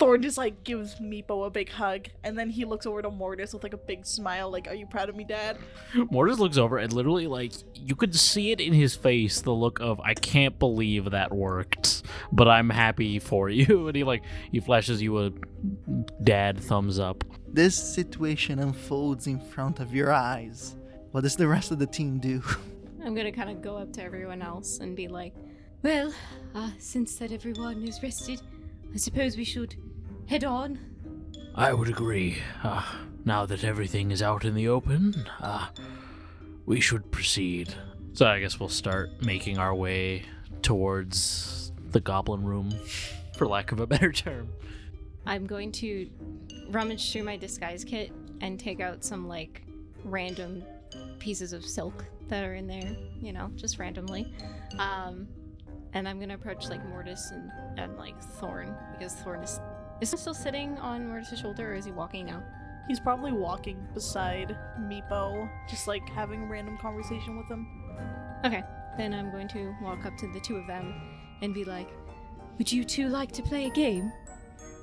[0.03, 3.53] Thorn just like gives Meepo a big hug, and then he looks over to Mortis
[3.55, 5.59] with like a big smile, like, "Are you proud of me, Dad?"
[6.11, 9.79] Mortis looks over and literally, like, you could see it in his face the look
[9.79, 13.87] of, I can't believe that worked, but I'm happy for you.
[13.93, 15.31] And he, like, he flashes you a
[16.21, 17.23] dad thumbs up.
[17.47, 20.75] This situation unfolds in front of your eyes.
[21.13, 22.43] What does the rest of the team do?
[23.05, 25.33] I'm gonna kind of go up to everyone else and be like,
[25.83, 26.13] well,
[26.57, 28.41] uh, since that everyone is rested,
[28.93, 29.77] I suppose we should
[30.27, 30.79] head on.
[31.55, 32.39] I would agree.
[32.63, 32.83] Uh,
[33.25, 35.69] now that everything is out in the open, uh,
[36.67, 37.75] we should proceed.
[38.15, 40.25] So I guess we'll start making our way
[40.63, 42.73] towards the goblin room,
[43.37, 44.49] for lack of a better term.
[45.27, 46.09] I'm going to
[46.69, 49.63] rummage through my disguise kit and take out some like
[50.05, 50.65] random
[51.19, 54.33] pieces of silk that are in there, you know, just randomly.
[54.79, 55.29] Um,
[55.93, 59.61] and I'm gonna approach like Mortis and, and like Thorn because Thorn is
[60.03, 62.43] is he still sitting on Mortis' shoulder or is he walking now?
[62.89, 67.69] He's probably walking beside Meepo, just like having a random conversation with him.
[68.45, 68.65] Okay,
[68.99, 70.93] then I'm going to walk up to the two of them
[71.41, 71.89] and be like,
[72.59, 74.13] "Would you two like to play a game?"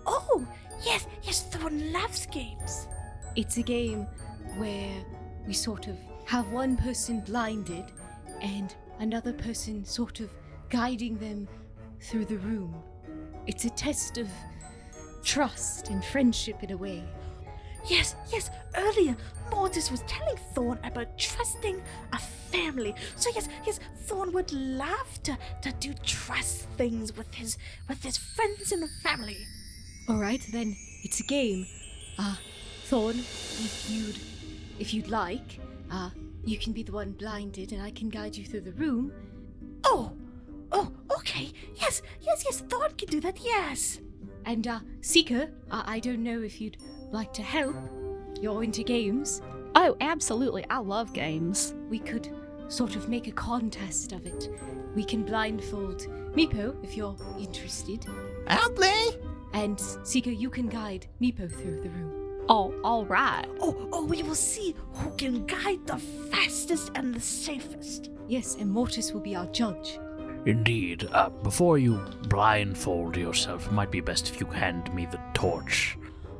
[0.06, 0.48] Oh,
[0.86, 2.88] yes, yes, Thorn loves games.
[3.36, 4.08] It's a game
[4.56, 5.04] where
[5.46, 7.92] we sort of have one person blinded
[8.42, 10.30] and another person sort of
[10.70, 11.50] guiding them
[12.00, 12.74] through the room.
[13.48, 14.30] It's a test of
[15.24, 17.04] trust and friendship in a way.
[17.88, 19.16] Yes, yes, earlier
[19.52, 21.82] Mortis was telling Thorn about trusting
[22.14, 22.94] a family.
[23.16, 28.18] So yes, yes, Thorn would love to, to do trust things with his with his
[28.18, 29.38] friends and family.
[30.08, 31.66] All right, then it's a game.
[32.18, 32.36] Uh,
[32.86, 34.20] Thorn, if you'd
[34.80, 35.60] if you'd like,
[35.92, 36.10] uh,
[36.46, 39.12] you can be the one blinded and I can guide you through the room.
[39.84, 40.12] Oh,
[40.72, 41.52] oh, okay.
[41.76, 44.00] Yes, yes, yes, Thorn can do that, yes.
[44.50, 46.78] And uh, Seeker, uh, I don't know if you'd
[47.12, 47.76] like to help.
[48.42, 49.44] You're into games.
[49.76, 50.66] Oh, absolutely.
[50.72, 51.76] I love games.
[51.88, 52.36] We could
[52.68, 54.50] sort of make a contest of it.
[54.96, 58.08] We can blindfold Meepo if you're interested,
[58.48, 59.20] I'll play.
[59.54, 62.46] and Seeker, you can guide Meepo through the room.
[62.50, 63.46] Oh, all right.
[63.60, 66.00] Oh, oh, we will see who can guide the
[66.32, 68.10] fastest and the safest.
[68.28, 70.00] Yes, and Mortis will be our judge.
[70.46, 71.08] Indeed.
[71.12, 71.98] Uh, before you
[72.28, 75.98] blindfold yourself, it might be best if you hand me the torch.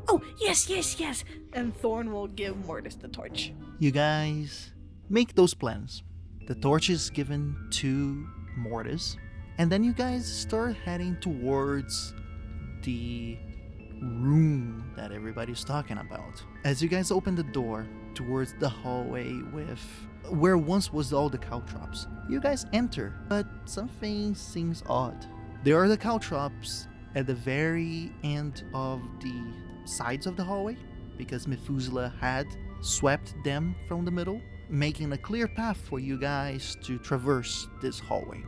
[0.08, 1.24] Oh, yes, yes, yes.
[1.54, 3.54] And Thorn will give Mortis the torch.
[3.80, 4.72] You guys
[5.10, 6.04] make those plans.
[6.48, 9.18] The torch is given to Mortis,
[9.60, 12.14] and then you guys start heading towards
[12.84, 13.38] the
[14.02, 16.42] room that everybody's talking about.
[16.64, 19.80] As you guys open the door towards the hallway with
[20.30, 25.26] where once was all the caltrops, you guys enter, but something seems odd.
[25.64, 29.54] There are the caltrops at the very end of the
[29.86, 30.78] sides of the hallway
[31.18, 32.48] because Methuselah had
[32.82, 38.00] swept them from the middle, making a clear path for you guys to traverse this
[38.00, 38.42] hallway.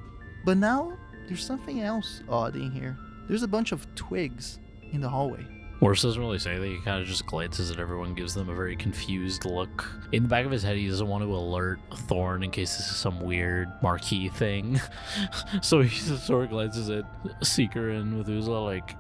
[0.46, 2.98] But now there's something else odd in here.
[3.28, 4.60] There's a bunch of twigs
[4.92, 5.46] in the hallway.
[5.82, 6.66] Mortis doesn't really say that.
[6.66, 9.90] He kind of just glances at everyone, gives them a very confused look.
[10.12, 12.88] In the back of his head, he doesn't want to alert Thorn in case this
[12.92, 14.80] is some weird marquee thing.
[15.64, 17.04] so he just sort of glances at
[17.44, 18.96] Seeker and Methuselah, like,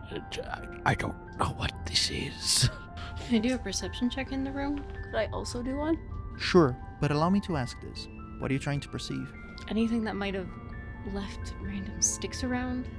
[0.83, 2.69] I don't know what this is.
[3.27, 4.83] Can I do a perception check in the room?
[5.05, 5.99] Could I also do one?
[6.39, 8.07] Sure, but allow me to ask this.
[8.39, 9.31] What are you trying to perceive?
[9.69, 10.49] Anything that might have
[11.13, 12.89] left random sticks around?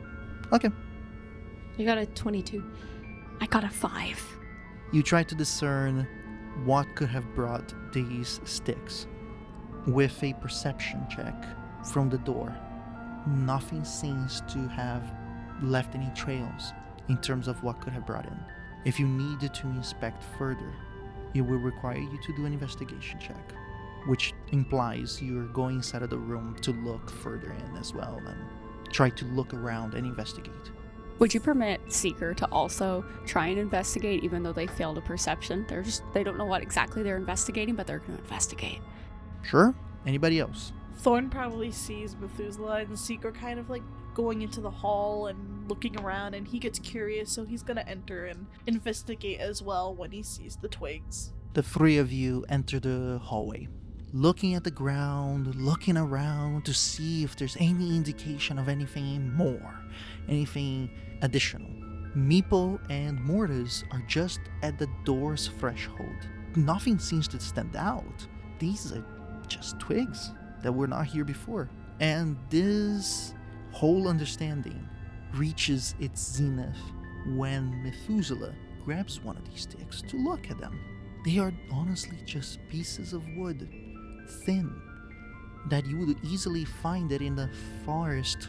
[0.53, 0.71] Okay.
[1.77, 2.63] You got a 22.
[3.41, 4.23] I got a five.
[4.93, 6.07] You try to discern
[6.65, 9.07] what could have brought these sticks.
[9.87, 11.35] With a perception check
[11.93, 12.55] from the door,
[13.27, 15.13] nothing seems to have
[15.63, 16.73] left any trails
[17.09, 18.39] in terms of what could have brought in.
[18.85, 20.73] If you needed to inspect further,
[21.35, 23.53] it will require you to do an investigation check,
[24.07, 28.39] which implies you're going inside of the room to look further in as well and
[28.93, 30.71] try to look around and investigate.
[31.23, 35.65] Would you permit Seeker to also try and investigate, even though they failed a perception?
[35.69, 38.81] They're just they don't know what exactly they're investigating, but they're going to investigate.
[39.43, 39.73] Sure?
[40.05, 40.73] Anybody else?
[40.97, 45.97] Thorn probably sees Methuselah and Seeker kind of like going into the hall and looking
[46.01, 50.25] around, and he gets curious, so he's gonna enter and investigate as well when he
[50.25, 51.33] sees the twigs.
[51.55, 53.69] The three of you enter the hallway,
[54.13, 59.77] looking at the ground, looking around to see if there's any indication of anything more,
[60.29, 60.91] anything
[61.23, 61.71] additional.
[62.17, 66.29] Meepo and Mortis are just at the door's threshold.
[66.57, 68.27] Nothing seems to stand out.
[68.59, 69.05] These are
[69.49, 71.71] just twigs that were not here before.
[72.01, 73.35] And this
[73.71, 74.89] whole understanding
[75.35, 76.77] reaches its zenith
[77.35, 78.55] when Methuselah
[78.85, 80.79] grabs one of these sticks to look at them.
[81.25, 83.69] They are honestly just pieces of wood,
[84.45, 84.75] thin,
[85.71, 87.49] that you would easily find it in the
[87.87, 88.49] forest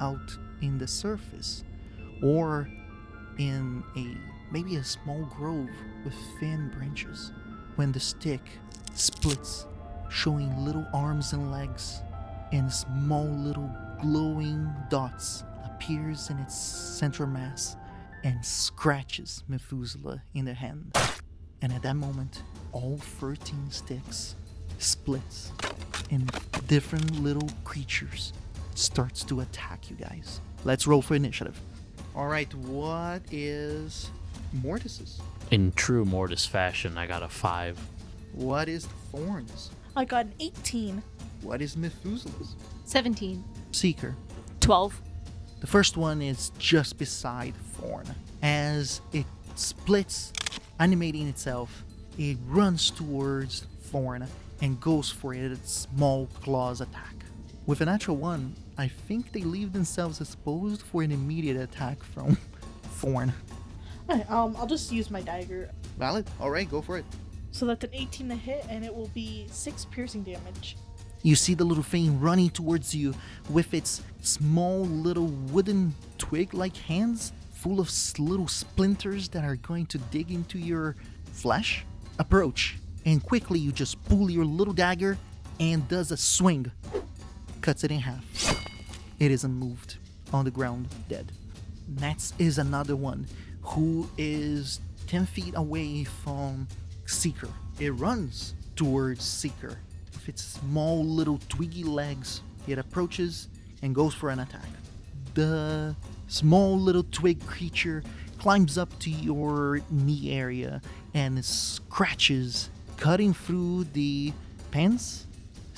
[0.00, 1.64] out in the surface,
[2.22, 2.68] or
[3.38, 4.16] in a
[4.52, 5.70] maybe a small grove
[6.04, 7.32] with thin branches.
[7.76, 8.42] When the stick
[8.94, 9.66] splits,
[10.10, 12.00] showing little arms and legs,
[12.52, 17.76] and small little glowing dots appears in its center mass
[18.24, 20.96] and scratches Methuselah in the hand.
[21.62, 22.42] And at that moment,
[22.72, 24.34] all 13 sticks
[24.78, 25.52] splits
[26.10, 26.30] and
[26.66, 28.32] different little creatures
[28.74, 30.40] starts to attack you guys.
[30.64, 31.60] Let's roll for initiative.
[32.14, 34.10] All right, what is
[34.52, 35.20] Mortis's?
[35.52, 37.78] In true Mortis fashion, I got a five.
[38.32, 39.70] What is Thorns?
[39.96, 41.02] I got an 18.
[41.42, 42.56] What is Methuselah's?
[42.84, 43.44] 17.
[43.72, 44.16] Seeker.
[44.58, 45.00] 12.
[45.60, 48.06] The first one is just beside Thorn.
[48.42, 50.32] As it splits,
[50.80, 51.84] animating itself,
[52.18, 54.26] it runs towards Thorn
[54.62, 57.14] and goes for its small claws attack.
[57.66, 62.38] With a natural one, I think they leave themselves exposed for an immediate attack from
[62.82, 63.30] Thorn.
[64.08, 65.70] Alright, um, I'll just use my dagger.
[65.98, 66.26] Valid?
[66.40, 67.04] Alright, go for it.
[67.50, 70.78] So that's an 18 to hit, and it will be 6 piercing damage.
[71.22, 73.12] You see the little thing running towards you
[73.50, 79.84] with its small little wooden twig like hands full of little splinters that are going
[79.88, 80.96] to dig into your
[81.34, 81.84] flesh.
[82.18, 85.18] Approach, and quickly you just pull your little dagger
[85.58, 86.72] and does a swing.
[87.60, 88.24] Cuts it in half.
[89.18, 89.96] It isn't moved
[90.32, 91.30] on the ground, dead.
[92.00, 93.26] Next is another one
[93.62, 96.66] who is 10 feet away from
[97.04, 97.48] Seeker.
[97.78, 99.76] It runs towards Seeker
[100.14, 102.40] with its small little twiggy legs.
[102.66, 103.48] It approaches
[103.82, 104.68] and goes for an attack.
[105.34, 105.94] The
[106.28, 108.02] small little twig creature
[108.38, 110.80] climbs up to your knee area
[111.12, 114.32] and scratches, cutting through the
[114.70, 115.26] pants,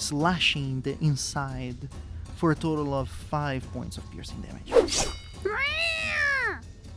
[0.02, 1.88] slashing the inside
[2.36, 5.06] for a total of 5 points of piercing damage.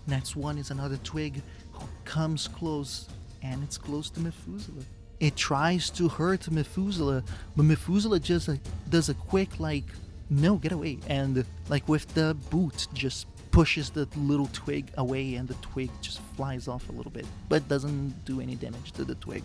[0.08, 1.41] Next one is another twig
[1.74, 3.08] who comes close,
[3.41, 4.84] and it's close to Methuselah.
[5.20, 7.24] It tries to hurt Methuselah,
[7.56, 8.56] but Methuselah just uh,
[8.89, 9.86] does a quick, like,
[10.30, 10.99] no, get away.
[11.08, 16.20] And, like, with the boot, just pushes the little twig away, and the twig just
[16.36, 19.43] flies off a little bit, but doesn't do any damage to the twig.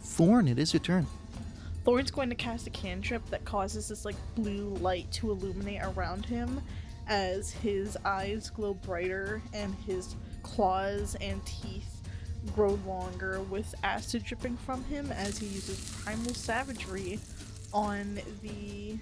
[0.00, 1.06] Thorn, it is your turn.
[1.88, 6.26] Thorn's going to cast a cantrip that causes this like blue light to illuminate around
[6.26, 6.60] him
[7.06, 12.02] as his eyes glow brighter and his claws and teeth
[12.54, 17.18] grow longer with acid dripping from him as he uses primal savagery
[17.72, 18.98] on the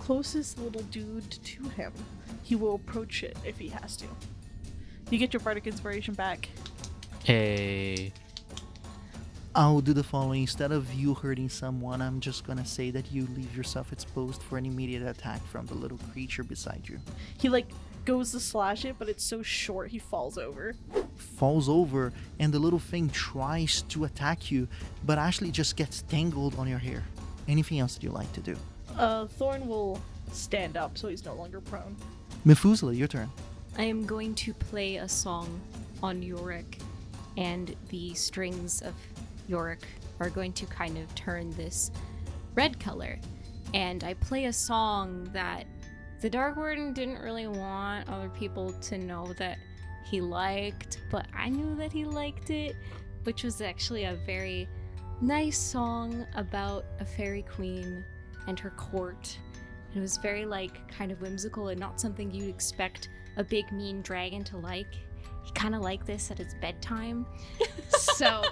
[0.00, 1.92] closest little dude to him.
[2.42, 4.06] He will approach it if he has to.
[5.10, 6.48] You get your bardic inspiration back.
[7.22, 8.12] Hey.
[9.56, 10.42] I'll do the following.
[10.42, 14.58] Instead of you hurting someone, I'm just gonna say that you leave yourself exposed for
[14.58, 17.00] an immediate attack from the little creature beside you.
[17.38, 17.64] He like
[18.04, 20.76] goes to slash it, but it's so short he falls over.
[21.16, 24.68] falls over and the little thing tries to attack you,
[25.06, 27.02] but actually just gets tangled on your hair.
[27.48, 28.56] Anything else that you like to do?
[28.98, 29.98] Uh, Thorn will
[30.32, 31.96] stand up so he's no longer prone.
[32.44, 33.30] Methuselah, your turn.
[33.78, 35.58] I am going to play a song
[36.02, 36.78] on Yorick,
[37.38, 38.92] and the strings of
[39.48, 39.86] Yorick
[40.20, 41.90] are going to kind of turn this
[42.54, 43.18] red color.
[43.74, 45.66] And I play a song that
[46.20, 49.58] the Dark Warden didn't really want other people to know that
[50.04, 52.76] he liked, but I knew that he liked it,
[53.24, 54.68] which was actually a very
[55.20, 58.04] nice song about a fairy queen
[58.46, 59.38] and her court.
[59.94, 64.02] It was very like kind of whimsical and not something you'd expect a big mean
[64.02, 64.94] dragon to like.
[65.42, 67.26] He kind of liked this at his bedtime.
[68.16, 68.42] so,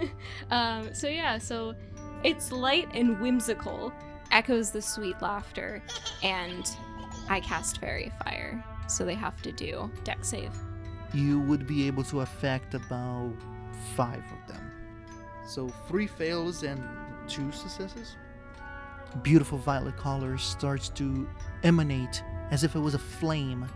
[0.50, 1.74] um, so yeah, so
[2.22, 3.92] it's light and whimsical,
[4.30, 5.82] echoes the sweet laughter,
[6.22, 6.68] and
[7.28, 8.64] I cast faerie fire.
[8.88, 10.52] So they have to do dex save.
[11.12, 13.32] You would be able to affect about
[13.96, 14.72] five of them.
[15.46, 16.82] So three fails and
[17.28, 18.16] two successes.
[19.22, 21.28] Beautiful violet color starts to
[21.62, 23.66] emanate as if it was a flame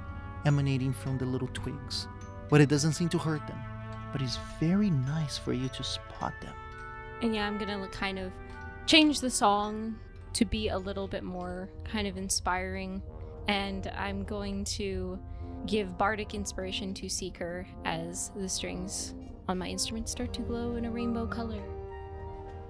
[0.44, 2.06] emanating from the little twigs.
[2.48, 3.58] But it doesn't seem to hurt them.
[4.12, 6.54] But it's very nice for you to spot them.
[7.22, 8.32] And yeah, I'm gonna kind of
[8.86, 9.96] change the song
[10.32, 13.02] to be a little bit more kind of inspiring.
[13.48, 15.18] And I'm going to
[15.66, 19.14] give bardic inspiration to Seeker as the strings
[19.48, 21.60] on my instrument start to glow in a rainbow color.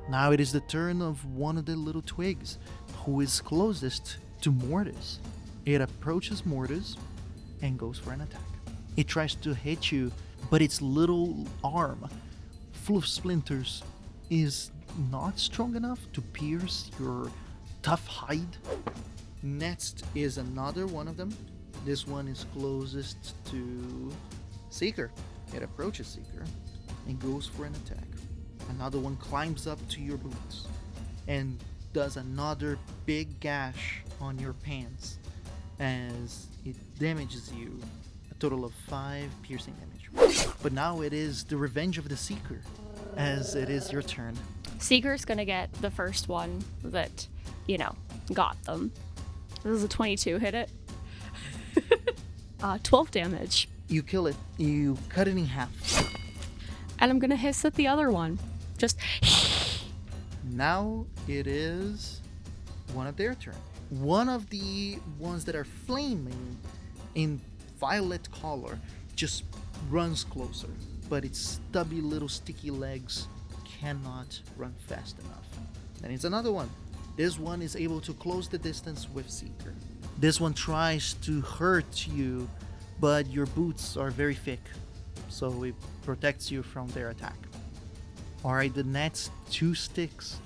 [0.09, 2.59] Now it is the turn of one of the little twigs,
[3.05, 5.21] who is closest to Mortis.
[5.67, 6.97] It approaches Mortis
[7.63, 8.41] and goes for an attack.
[8.97, 10.11] It tries to hit you,
[10.49, 12.09] but its little arm,
[12.73, 13.83] full of splinters,
[14.31, 14.71] is
[15.11, 17.31] not strong enough to pierce your
[17.83, 18.57] tough hide.
[19.43, 21.35] Next is another one of them.
[21.85, 24.13] This one is closest to
[24.71, 25.11] Seeker.
[25.55, 26.45] It approaches Seeker
[27.07, 28.07] and goes for an attack.
[28.69, 30.67] Another one climbs up to your boots
[31.27, 31.59] and
[31.93, 35.19] does another big gash on your pants
[35.81, 37.81] as it damages you
[38.31, 40.00] a total of 5 piercing damage.
[40.15, 42.61] But now it is the revenge of the Seeker
[43.17, 44.37] as it is your turn.
[44.79, 47.27] Seeker's gonna get the first one that,
[47.67, 47.95] you know,
[48.33, 48.93] got them.
[49.63, 50.71] This is a 22 hit it.
[52.63, 53.69] uh, 12 damage.
[53.89, 55.71] You kill it, you cut it in half.
[56.99, 58.39] And I'm gonna hiss at the other one.
[58.79, 58.99] Just
[60.45, 62.21] Now it is
[62.93, 63.55] one of their turn.
[63.91, 66.59] One of the ones that are flaming
[67.15, 67.41] in
[67.79, 68.79] violet color
[69.17, 69.45] just
[69.89, 70.69] runs closer,
[71.09, 73.29] but its stubby little sticky legs
[73.65, 75.47] cannot run fast enough.
[76.01, 76.69] Then it's another one.
[77.17, 79.75] This one is able to close the distance with Seeker.
[80.19, 82.49] This one tries to hurt you,
[83.01, 84.61] but your boots are very thick,
[85.29, 87.37] so it protects you from their attack.
[88.45, 90.39] Alright, the next two sticks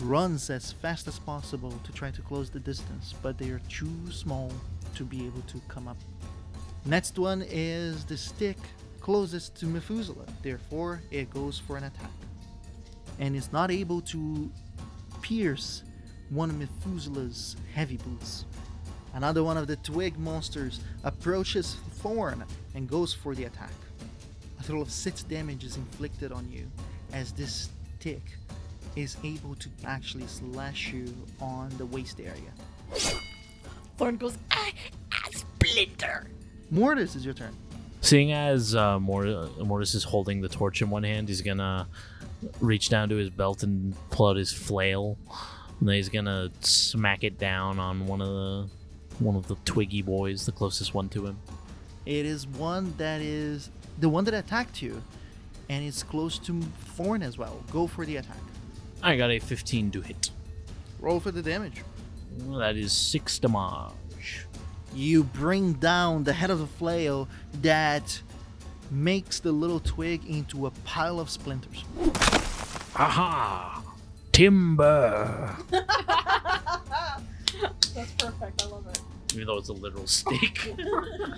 [0.00, 4.10] runs as fast as possible to try to close the distance, but they are too
[4.10, 4.50] small
[4.94, 5.96] to be able to come up.
[6.86, 8.58] Next one is the stick
[9.00, 12.10] closest to Methuselah, therefore it goes for an attack.
[13.18, 14.50] And is not able to
[15.22, 15.82] pierce
[16.28, 18.44] one of Methuselah's heavy boots.
[19.14, 23.72] Another one of the twig monsters approaches Thorn and goes for the attack.
[24.60, 26.70] A total of 6 damage is inflicted on you
[27.12, 28.22] as this stick
[28.96, 32.52] is able to actually slash you on the waist area.
[33.96, 34.70] Thorn goes, Ah,
[35.12, 36.26] ah, splinter.
[36.70, 37.54] Mortis is your turn.
[38.00, 41.88] Seeing as uh, Mort- Mortis is holding the torch in one hand, he's gonna
[42.60, 45.16] reach down to his belt and pull out his flail.
[45.80, 48.68] And then he's gonna smack it down on one of the
[49.20, 51.38] one of the twiggy boys, the closest one to him.
[52.04, 55.02] It is one that is the one that attacked you,
[55.68, 56.60] and it's close to
[56.96, 57.62] Thorn as well.
[57.70, 58.36] Go for the attack.
[59.02, 60.30] I got a 15 to hit.
[61.00, 61.82] Roll for the damage.
[62.58, 63.92] That is six damage.
[64.94, 67.28] You bring down the head of the flail
[67.62, 68.20] that
[68.90, 71.84] makes the little twig into a pile of splinters.
[72.96, 73.82] Aha!
[74.30, 75.56] Timber.
[77.94, 78.62] That's perfect.
[78.62, 79.00] I love it.
[79.34, 80.74] Even though it's a literal stake.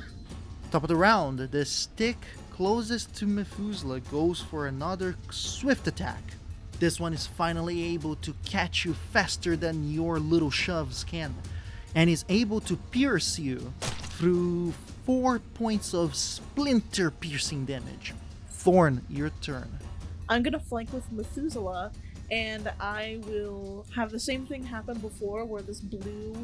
[0.70, 2.18] Top of the round, the stick
[2.52, 6.22] closest to Methuselah goes for another swift attack.
[6.78, 11.34] This one is finally able to catch you faster than your little shoves can,
[11.96, 14.72] and is able to pierce you through
[15.04, 18.14] four points of splinter piercing damage.
[18.50, 19.68] Thorn, your turn.
[20.28, 21.92] I'm gonna flank with Methuselah,
[22.30, 26.36] and I will have the same thing happen before, where this blue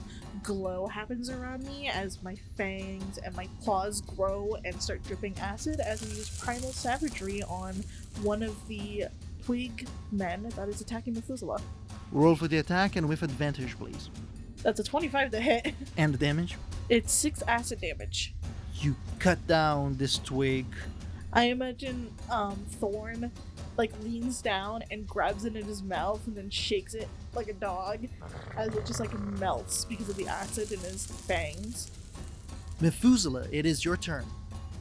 [0.42, 5.80] glow happens around me as my fangs and my claws grow and start dripping acid.
[5.80, 7.74] As I use primal savagery on
[8.22, 9.06] one of the
[9.44, 11.60] twig men that is attacking Methuselah.
[12.10, 14.08] Roll for the attack and with advantage, please.
[14.62, 15.74] That's a 25 to hit.
[15.96, 16.56] And the damage.
[16.88, 18.34] It's six acid damage.
[18.74, 20.66] You cut down this twig.
[21.32, 23.30] I imagine um, Thorn
[23.76, 27.54] like leans down and grabs it in his mouth and then shakes it like a
[27.54, 28.06] dog
[28.56, 31.90] as it just like melts because of the acid in his fangs.
[32.80, 34.24] Methuselah, it is your turn.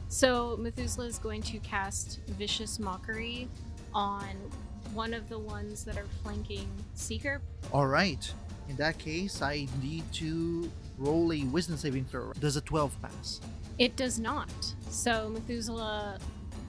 [0.08, 3.48] So Methuselah is going to cast Vicious Mockery
[3.94, 4.28] on
[4.92, 7.40] one of the ones that are flanking Seeker.
[7.72, 8.30] All right.
[8.68, 12.32] In that case, I need to roll a wisdom saving throw.
[12.34, 13.40] Does a 12 pass?
[13.78, 14.50] It does not.
[14.90, 16.18] So Methuselah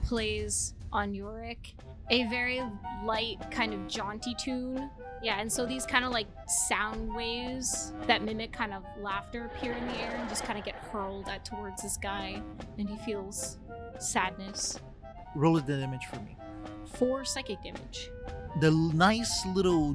[0.04, 1.74] plays on Yorick
[2.10, 2.62] a very
[3.04, 4.90] light, kind of jaunty tune.
[5.22, 9.72] Yeah, and so these kind of like sound waves that mimic kind of laughter appear
[9.72, 12.42] in the air and just kind of get hurled at towards this guy,
[12.78, 13.58] and he feels
[13.98, 14.78] sadness.
[15.34, 16.36] Roll the damage for me.
[16.94, 18.10] Four psychic damage.
[18.60, 19.94] The nice little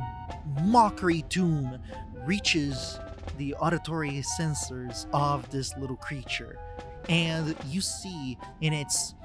[0.64, 1.80] mockery tune
[2.26, 3.00] reaches
[3.38, 6.60] the auditory sensors of this little creature,
[7.08, 9.16] and you see in its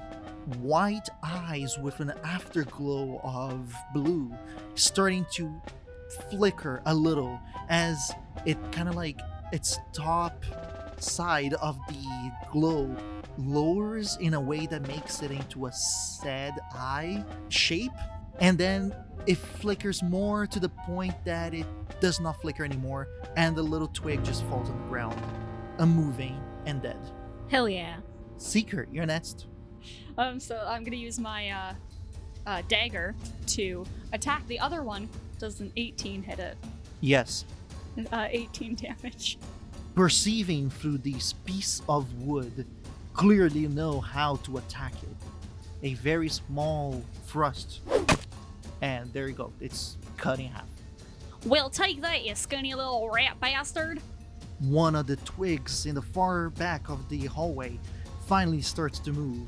[0.61, 4.31] white eyes with an afterglow of blue
[4.75, 5.61] starting to
[6.29, 8.11] flicker a little as
[8.45, 9.19] it kind of like
[9.51, 10.45] its top
[10.99, 12.95] side of the glow
[13.37, 17.91] lowers in a way that makes it into a sad eye shape
[18.39, 18.93] and then
[19.27, 21.65] it flickers more to the point that it
[21.99, 23.07] does not flicker anymore
[23.37, 25.19] and the little twig just falls on the ground
[25.79, 26.97] unmoving and dead
[27.49, 27.97] Hell yeah.
[28.37, 29.47] seeker you're next
[30.17, 31.73] Um, so I'm gonna use my uh,
[32.47, 33.15] uh, dagger
[33.47, 35.09] to attack the other one.
[35.39, 36.57] Does an 18 hit it?
[37.01, 37.43] yes
[38.11, 39.37] Uh, 18 damage.
[39.93, 42.65] perceiving through this piece of wood,
[43.15, 45.15] clearly know how to attack it.
[45.83, 47.79] A very small thrust.
[48.81, 50.67] And there you go, it's cut in half.
[51.45, 54.01] Well, take that, you skinny little rat bastard.
[54.59, 57.79] One of the twigs in the far back of the hallway
[58.27, 59.47] finally starts to move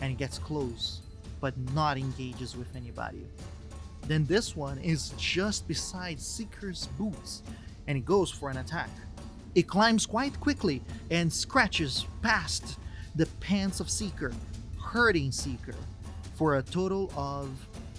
[0.00, 1.00] and gets close,
[1.40, 3.26] but not engages with anybody.
[4.06, 7.42] Then this one is just beside Seeker's boots
[7.86, 8.90] and it goes for an attack.
[9.54, 12.78] It climbs quite quickly and scratches past
[13.14, 14.32] the pants of Seeker,
[14.80, 15.74] hurting Seeker
[16.34, 17.50] for a total of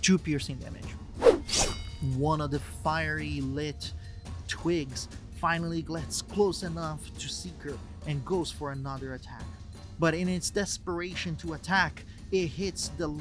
[0.02, 0.86] two piercing damage.
[2.18, 3.94] One of the fiery lit
[4.48, 5.08] twigs
[5.40, 9.44] finally gets close enough to Seeker and goes for another attack.
[10.00, 13.14] But in its desperation to attack, it hits the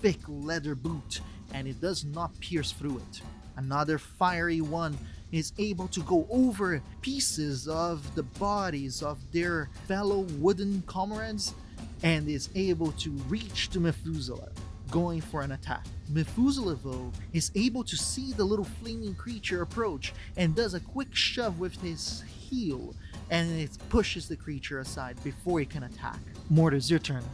[0.00, 1.20] thick leather boot
[1.52, 3.20] and it does not pierce through it.
[3.56, 4.98] Another fiery one
[5.32, 11.54] is able to go over pieces of the bodies of their fellow wooden comrades
[12.02, 14.50] and is able to reach to Methuselah,
[14.90, 15.86] going for an attack.
[16.10, 21.14] Methuselah, though, is able to see the little flaming creature approach and does a quick
[21.14, 22.94] shove with his heel
[23.30, 26.18] and it pushes the creature aside before he can attack.
[26.50, 27.24] Mortis, your turn.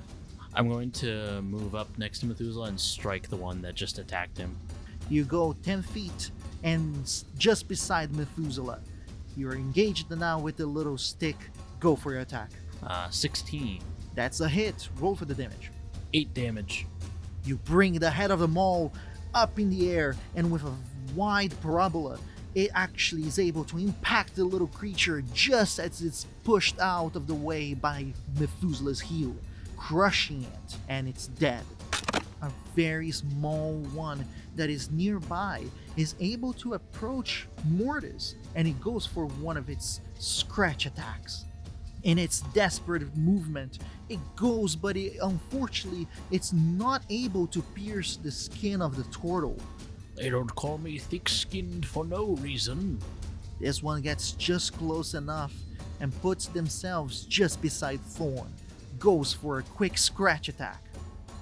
[0.54, 4.36] I'm going to move up next to Methuselah and strike the one that just attacked
[4.36, 4.56] him.
[5.08, 6.30] You go 10 feet
[6.62, 8.80] and just beside Methuselah.
[9.36, 11.36] You're engaged now with the little stick.
[11.78, 12.50] Go for your attack.
[12.82, 13.80] Uh, 16.
[14.14, 14.88] That's a hit.
[14.98, 15.70] Roll for the damage.
[16.12, 16.86] 8 damage.
[17.44, 18.92] You bring the head of the mole
[19.34, 20.74] up in the air, and with a
[21.14, 22.18] wide parabola,
[22.54, 27.26] it actually is able to impact the little creature just as it's pushed out of
[27.26, 29.34] the way by Methuselah's heel,
[29.76, 31.64] crushing it, and it's dead.
[32.42, 34.24] A very small one
[34.56, 35.64] that is nearby
[35.96, 41.44] is able to approach Mortis, and it goes for one of its scratch attacks.
[42.02, 48.30] In its desperate movement, it goes, but it, unfortunately, it's not able to pierce the
[48.30, 49.58] skin of the turtle.
[50.16, 52.98] They don't call me thick skinned for no reason.
[53.60, 55.52] This one gets just close enough
[56.00, 58.52] and puts themselves just beside Thorn.
[58.98, 60.82] Goes for a quick scratch attack.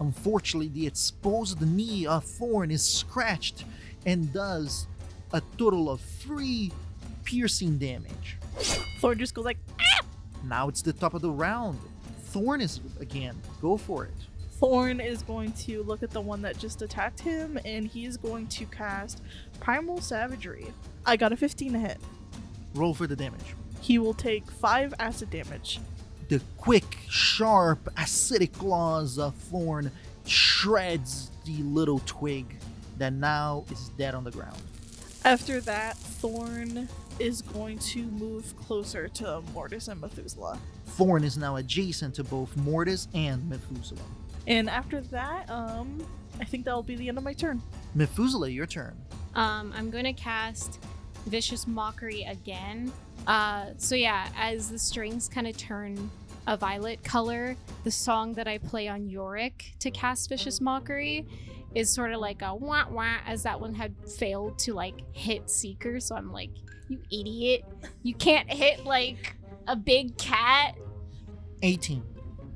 [0.01, 3.65] Unfortunately, the exposed knee of Thorn is scratched
[4.07, 4.87] and does
[5.33, 6.73] a total of three
[7.25, 8.37] piercing damage.
[9.01, 10.01] Thorn just goes like, ah!
[10.45, 11.79] Now it's the top of the round.
[12.27, 13.37] Thorn is again.
[13.61, 14.15] Go for it.
[14.53, 18.49] Thorn is going to look at the one that just attacked him and he's going
[18.49, 19.23] to cast
[19.61, 20.67] Primal Savagery.
[21.07, 21.99] I got a 15 to hit.
[22.75, 23.55] Roll for the damage.
[23.81, 25.81] He will take 5 acid damage.
[26.29, 29.91] The quick, sharp, acidic claws of Thorn
[30.27, 32.57] shreds the little twig
[32.99, 34.61] that now is dead on the ground.
[35.25, 36.87] After that, Thorn
[37.19, 40.59] is going to move closer to Mortis and Methuselah.
[40.87, 44.01] Thorn is now adjacent to both Mortis and Methuselah.
[44.47, 46.07] And after that, um,
[46.41, 47.63] I think that'll be the end of my turn.
[47.95, 48.97] Methuselah, your turn.
[49.35, 50.79] Um, I'm gonna cast
[51.27, 52.93] Vicious Mockery again.
[53.29, 56.11] Uh, so yeah, as the strings kind of turn
[56.47, 61.27] a violet color, the song that I play on Yorick to cast Vicious Mockery
[61.75, 65.51] is sort of like a wah wah, as that one had failed to like hit
[65.51, 66.01] Seeker.
[66.01, 66.49] So I'm like,
[66.89, 67.67] you idiot,
[68.03, 70.75] you can't hit like a big cat.
[71.63, 72.03] 18.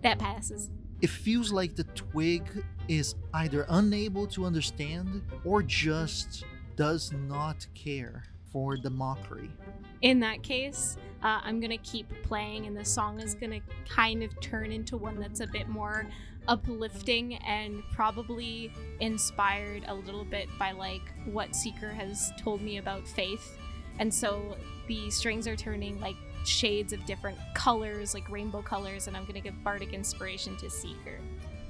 [0.03, 0.71] That passes.
[1.03, 6.45] It feels like the twig is either unable to understand or just
[6.77, 9.51] does not care for the mockery.
[10.03, 14.39] In that case, uh, I'm gonna keep playing, and the song is gonna kind of
[14.41, 16.07] turn into one that's a bit more
[16.49, 23.07] uplifting and probably inspired a little bit by like what Seeker has told me about
[23.07, 23.57] faith.
[24.01, 24.57] And so
[24.89, 29.41] the strings are turning like shades of different colors, like rainbow colors, and I'm gonna
[29.41, 31.21] give bardic inspiration to Seeker.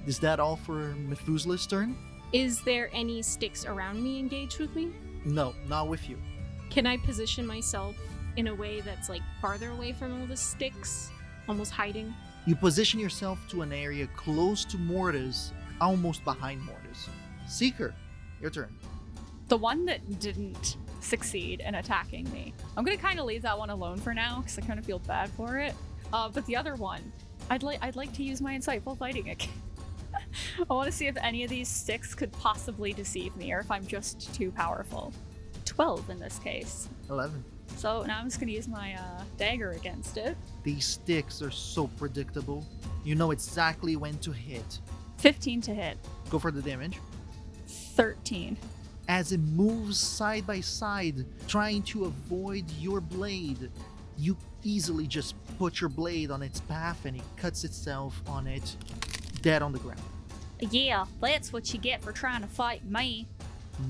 [0.06, 1.94] Is that all for Methuselah's turn?
[2.32, 4.90] Is there any sticks around me engaged with me?
[5.26, 6.16] No, not with you.
[6.70, 7.94] Can I position myself
[8.36, 11.10] in a way that's like farther away from all the sticks,
[11.48, 12.14] almost hiding?
[12.46, 17.08] You position yourself to an area close to Mortis, almost behind Mortis.
[17.46, 17.94] Seeker,
[18.40, 18.74] your turn.
[19.48, 22.54] The one that didn't succeed in attacking me.
[22.76, 24.98] I'm gonna kind of leave that one alone for now because I kind of feel
[25.00, 25.74] bad for it.
[26.12, 27.12] Uh, but the other one,
[27.50, 29.48] I'd like I'd like to use my insightful fighting again.
[30.70, 33.70] I want to see if any of these sticks could possibly deceive me, or if
[33.70, 35.12] I'm just too powerful.
[35.64, 36.88] Twelve in this case.
[37.08, 37.44] 11.
[37.76, 40.36] So now I'm just gonna use my uh, dagger against it.
[40.62, 42.64] These sticks are so predictable.
[43.04, 44.78] You know exactly when to hit.
[45.18, 45.98] 15 to hit.
[46.30, 46.98] Go for the damage.
[47.66, 48.56] 13.
[49.08, 53.70] As it moves side by side, trying to avoid your blade,
[54.16, 58.76] you easily just put your blade on its path and it cuts itself on it,
[59.42, 60.00] dead on the ground.
[60.60, 63.26] Yeah, that's what you get for trying to fight me.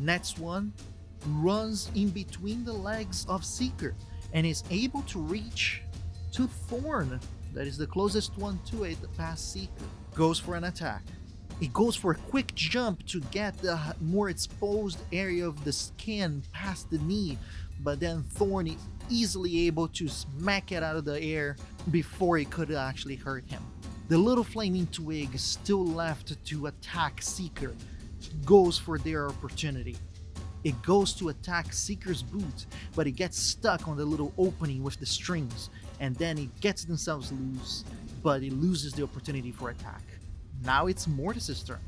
[0.01, 0.73] Next one
[1.27, 3.95] runs in between the legs of Seeker
[4.33, 5.83] and is able to reach
[6.33, 7.21] to Thorn.
[7.53, 9.85] That is the closest one to it past Seeker.
[10.15, 11.03] Goes for an attack.
[11.61, 16.43] It goes for a quick jump to get the more exposed area of the skin
[16.53, 17.39] past the knee,
[17.81, 18.77] but then Thorn is
[19.09, 21.57] easily able to smack it out of the air
[21.91, 23.63] before it could actually hurt him.
[24.09, 27.75] The little flaming twig still left to attack Seeker
[28.45, 29.97] goes for their opportunity.
[30.65, 34.99] It goes to attack Seeker's boot, but it gets stuck on the little opening with
[35.01, 37.85] the strings, and then it gets themselves loose,
[38.23, 40.03] but it loses the opportunity for attack.
[40.65, 41.81] Now it's Mortis's turn.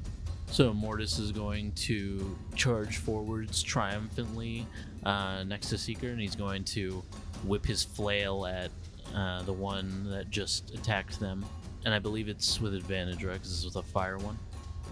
[0.47, 4.67] So Mortis is going to charge forwards triumphantly
[5.05, 7.03] uh, next to Seeker, and he's going to
[7.45, 8.71] whip his flail at
[9.15, 11.45] uh, the one that just attacked them.
[11.85, 13.35] And I believe it's with advantage, right?
[13.35, 14.39] Because it's with a fire one.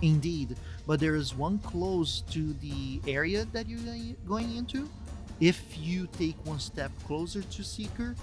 [0.03, 3.81] Indeed, but there is one close to the area that you're
[4.27, 4.89] going- into.
[5.41, 8.15] If you take one step closer to Seeker,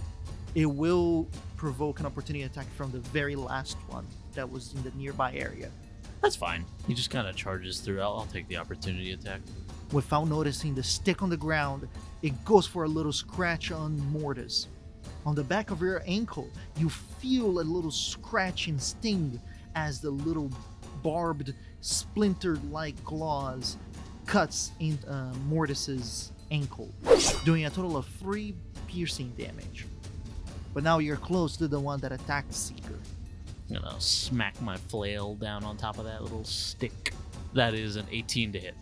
[0.56, 1.28] it will
[1.58, 5.72] provoke an opportunity attack from the very last one that was in the nearby area.
[6.22, 6.66] That's fine.
[6.88, 8.02] He just kind of charges through.
[8.02, 9.42] I'll, I'll take the opportunity attack.
[9.92, 11.88] Without noticing the stick on the ground,
[12.22, 14.68] it goes for a little scratch on Mortis.
[15.26, 19.40] On the back of your ankle, you feel a little scratch and sting
[19.76, 20.52] as the little
[21.02, 23.78] barbed, splintered like claws
[24.26, 26.94] cuts in uh, Mortis's ankle,
[27.46, 28.56] doing a total of three
[28.88, 29.86] piercing damage.
[30.74, 33.00] But now you're close to the one that attacked Seeker.
[33.70, 37.14] I'm gonna smack my flail down on top of that little stick.
[37.54, 38.76] That is an 18 to hit.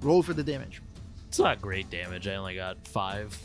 [0.00, 0.82] Roll for the damage.
[1.28, 2.28] It's not great damage.
[2.28, 3.38] I only got five.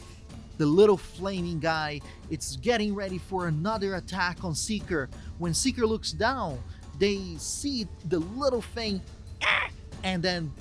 [0.58, 5.10] The little flaming guy, it's getting ready for another attack on Seeker.
[5.38, 6.60] When Seeker looks down,
[7.00, 9.02] they see the little thing,
[9.44, 9.70] ah,
[10.04, 10.52] and then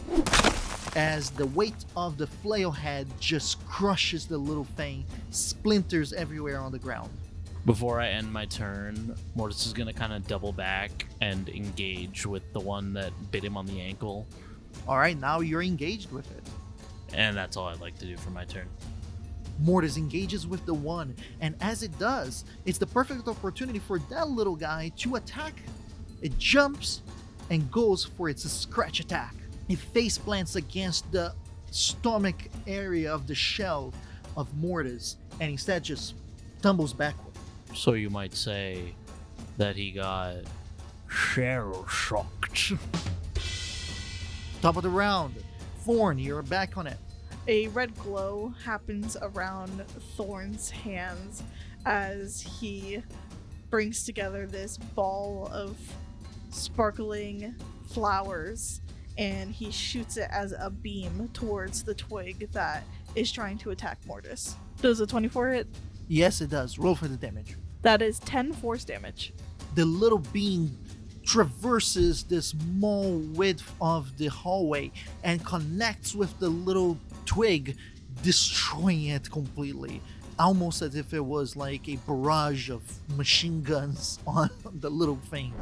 [0.94, 6.72] as the weight of the flail head just crushes the little thing, splinters everywhere on
[6.72, 7.10] the ground.
[7.66, 12.50] Before I end my turn, Mortis is gonna kind of double back and engage with
[12.52, 14.26] the one that bit him on the ankle,
[14.86, 16.42] All right, now you're engaged with it.
[17.14, 18.68] and that's all I'd like to do for my turn.
[19.60, 24.28] Mortis engages with the one, and as it does, it's the perfect opportunity for that
[24.28, 25.54] little guy to attack.
[26.22, 27.02] It jumps
[27.50, 29.34] and goes for its scratch attack.
[29.68, 31.34] It face plants against the
[31.70, 33.92] stomach area of the shell
[34.36, 36.14] of Mortis, and instead just
[36.62, 37.34] tumbles backward.
[37.74, 38.94] So you might say
[39.58, 40.36] that he got
[41.08, 42.72] shell shocked.
[44.62, 45.34] Top of the round,
[45.80, 46.98] Thorn, you're back on it.
[47.48, 49.86] A red glow happens around
[50.16, 51.42] Thorn's hands
[51.84, 53.02] as he
[53.70, 55.76] brings together this ball of
[56.50, 57.54] sparkling
[57.88, 58.80] flowers
[59.18, 62.84] and he shoots it as a beam towards the twig that
[63.14, 64.56] is trying to attack Mortis.
[64.82, 65.66] Does a 24 hit?
[66.08, 66.78] Yes, it does.
[66.78, 67.56] Roll for the damage.
[67.82, 69.32] That is 10 force damage.
[69.74, 70.76] the little beam
[71.24, 74.90] traverses the small width of the hallway
[75.24, 77.76] and connects with the little twig,
[78.22, 80.00] destroying it completely.
[80.38, 82.82] Almost as if it was like a barrage of
[83.16, 85.52] machine guns on the little thing.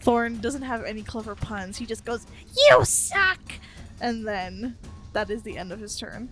[0.00, 1.76] Thorn doesn't have any clever puns.
[1.76, 2.26] He just goes,
[2.56, 3.40] You suck!
[4.00, 4.76] And then
[5.12, 6.30] that is the end of his turn.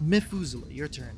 [0.00, 1.16] Methuselah, your turn.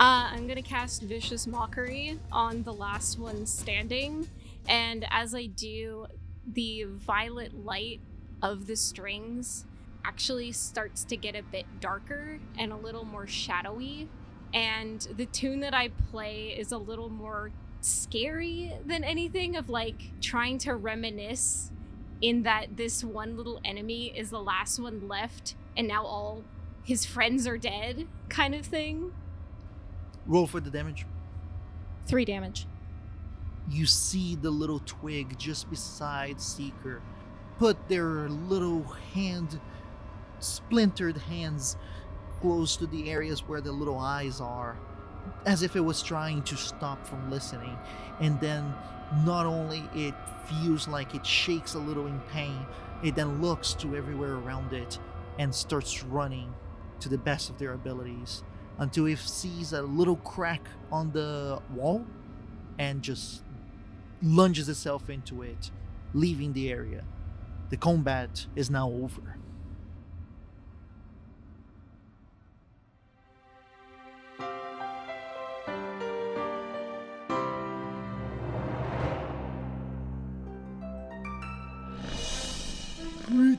[0.00, 4.28] Uh, I'm gonna cast Vicious Mockery on the last one standing,
[4.68, 6.06] and as I do,
[6.46, 8.00] the violet light
[8.42, 9.64] of the strings
[10.04, 14.08] actually starts to get a bit darker and a little more shadowy.
[14.52, 17.50] And the tune that I play is a little more
[17.84, 21.70] scary than anything, of like trying to reminisce
[22.20, 26.42] in that this one little enemy is the last one left, and now all
[26.82, 29.12] his friends are dead, kind of thing.
[30.26, 31.06] Roll for the damage.
[32.06, 32.66] Three damage.
[33.70, 37.00] you see the little twig just beside Seeker
[37.58, 38.82] put their little
[39.14, 39.60] hand,
[40.40, 41.76] splintered hands,
[42.40, 44.76] close to the areas where the little eyes are,
[45.46, 47.76] as if it was trying to stop from listening.
[48.20, 48.74] And then
[49.24, 50.14] not only it
[50.46, 52.66] feels like it shakes a little in pain,
[53.02, 54.98] it then looks to everywhere around it
[55.38, 56.54] and starts running
[57.00, 58.42] to the best of their abilities
[58.78, 62.04] until it sees a little crack on the wall
[62.78, 63.42] and just
[64.22, 65.70] lunges itself into it,
[66.12, 67.04] leaving the area.
[67.70, 69.33] The combat is now over.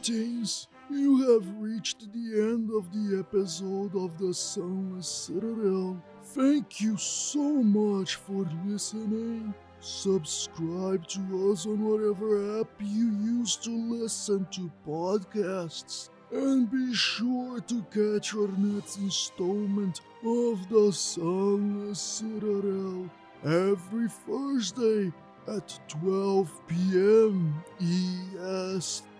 [0.05, 0.67] Greetings.
[0.89, 5.99] You have reached the end of the episode of the Sunless Citadel.
[6.21, 9.53] Thank you so much for listening.
[9.79, 16.09] Subscribe to us on whatever app you use to listen to podcasts.
[16.31, 23.09] And be sure to catch our next installment of the Sunless Citadel
[23.43, 25.11] every Thursday
[25.47, 27.63] at 12 p.m.
[27.79, 29.14] EST.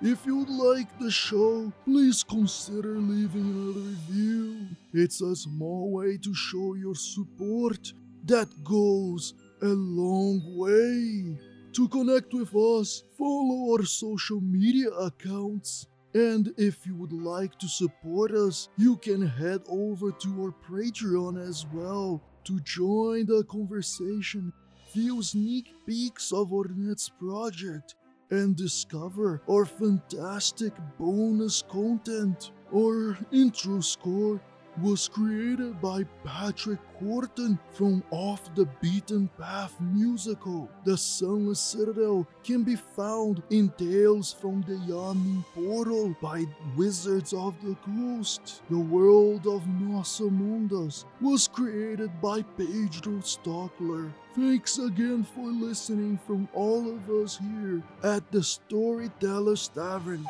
[0.00, 4.68] If you'd like the show, please consider leaving a review.
[4.92, 7.92] It's a small way to show your support
[8.24, 11.38] that goes a long way.
[11.72, 15.86] To connect with us, follow our social media accounts.
[16.14, 21.36] And if you would like to support us, you can head over to our Patreon
[21.46, 24.52] as well to join the conversation,
[24.94, 27.94] view sneak peeks of our next project,
[28.30, 32.52] and discover our fantastic bonus content.
[32.74, 34.40] Our intro score
[34.82, 40.68] was created by Patrick Horton from Off the Beaten Path musical.
[40.84, 46.44] The Sunless Citadel can be found in Tales from the Yawning Portal by
[46.76, 48.62] Wizards of the Coast.
[48.68, 54.12] The world of Nosso Mondus was created by Pedro Stockler.
[54.36, 60.26] Thanks again for listening from all of us here at the Storytellers Tavern.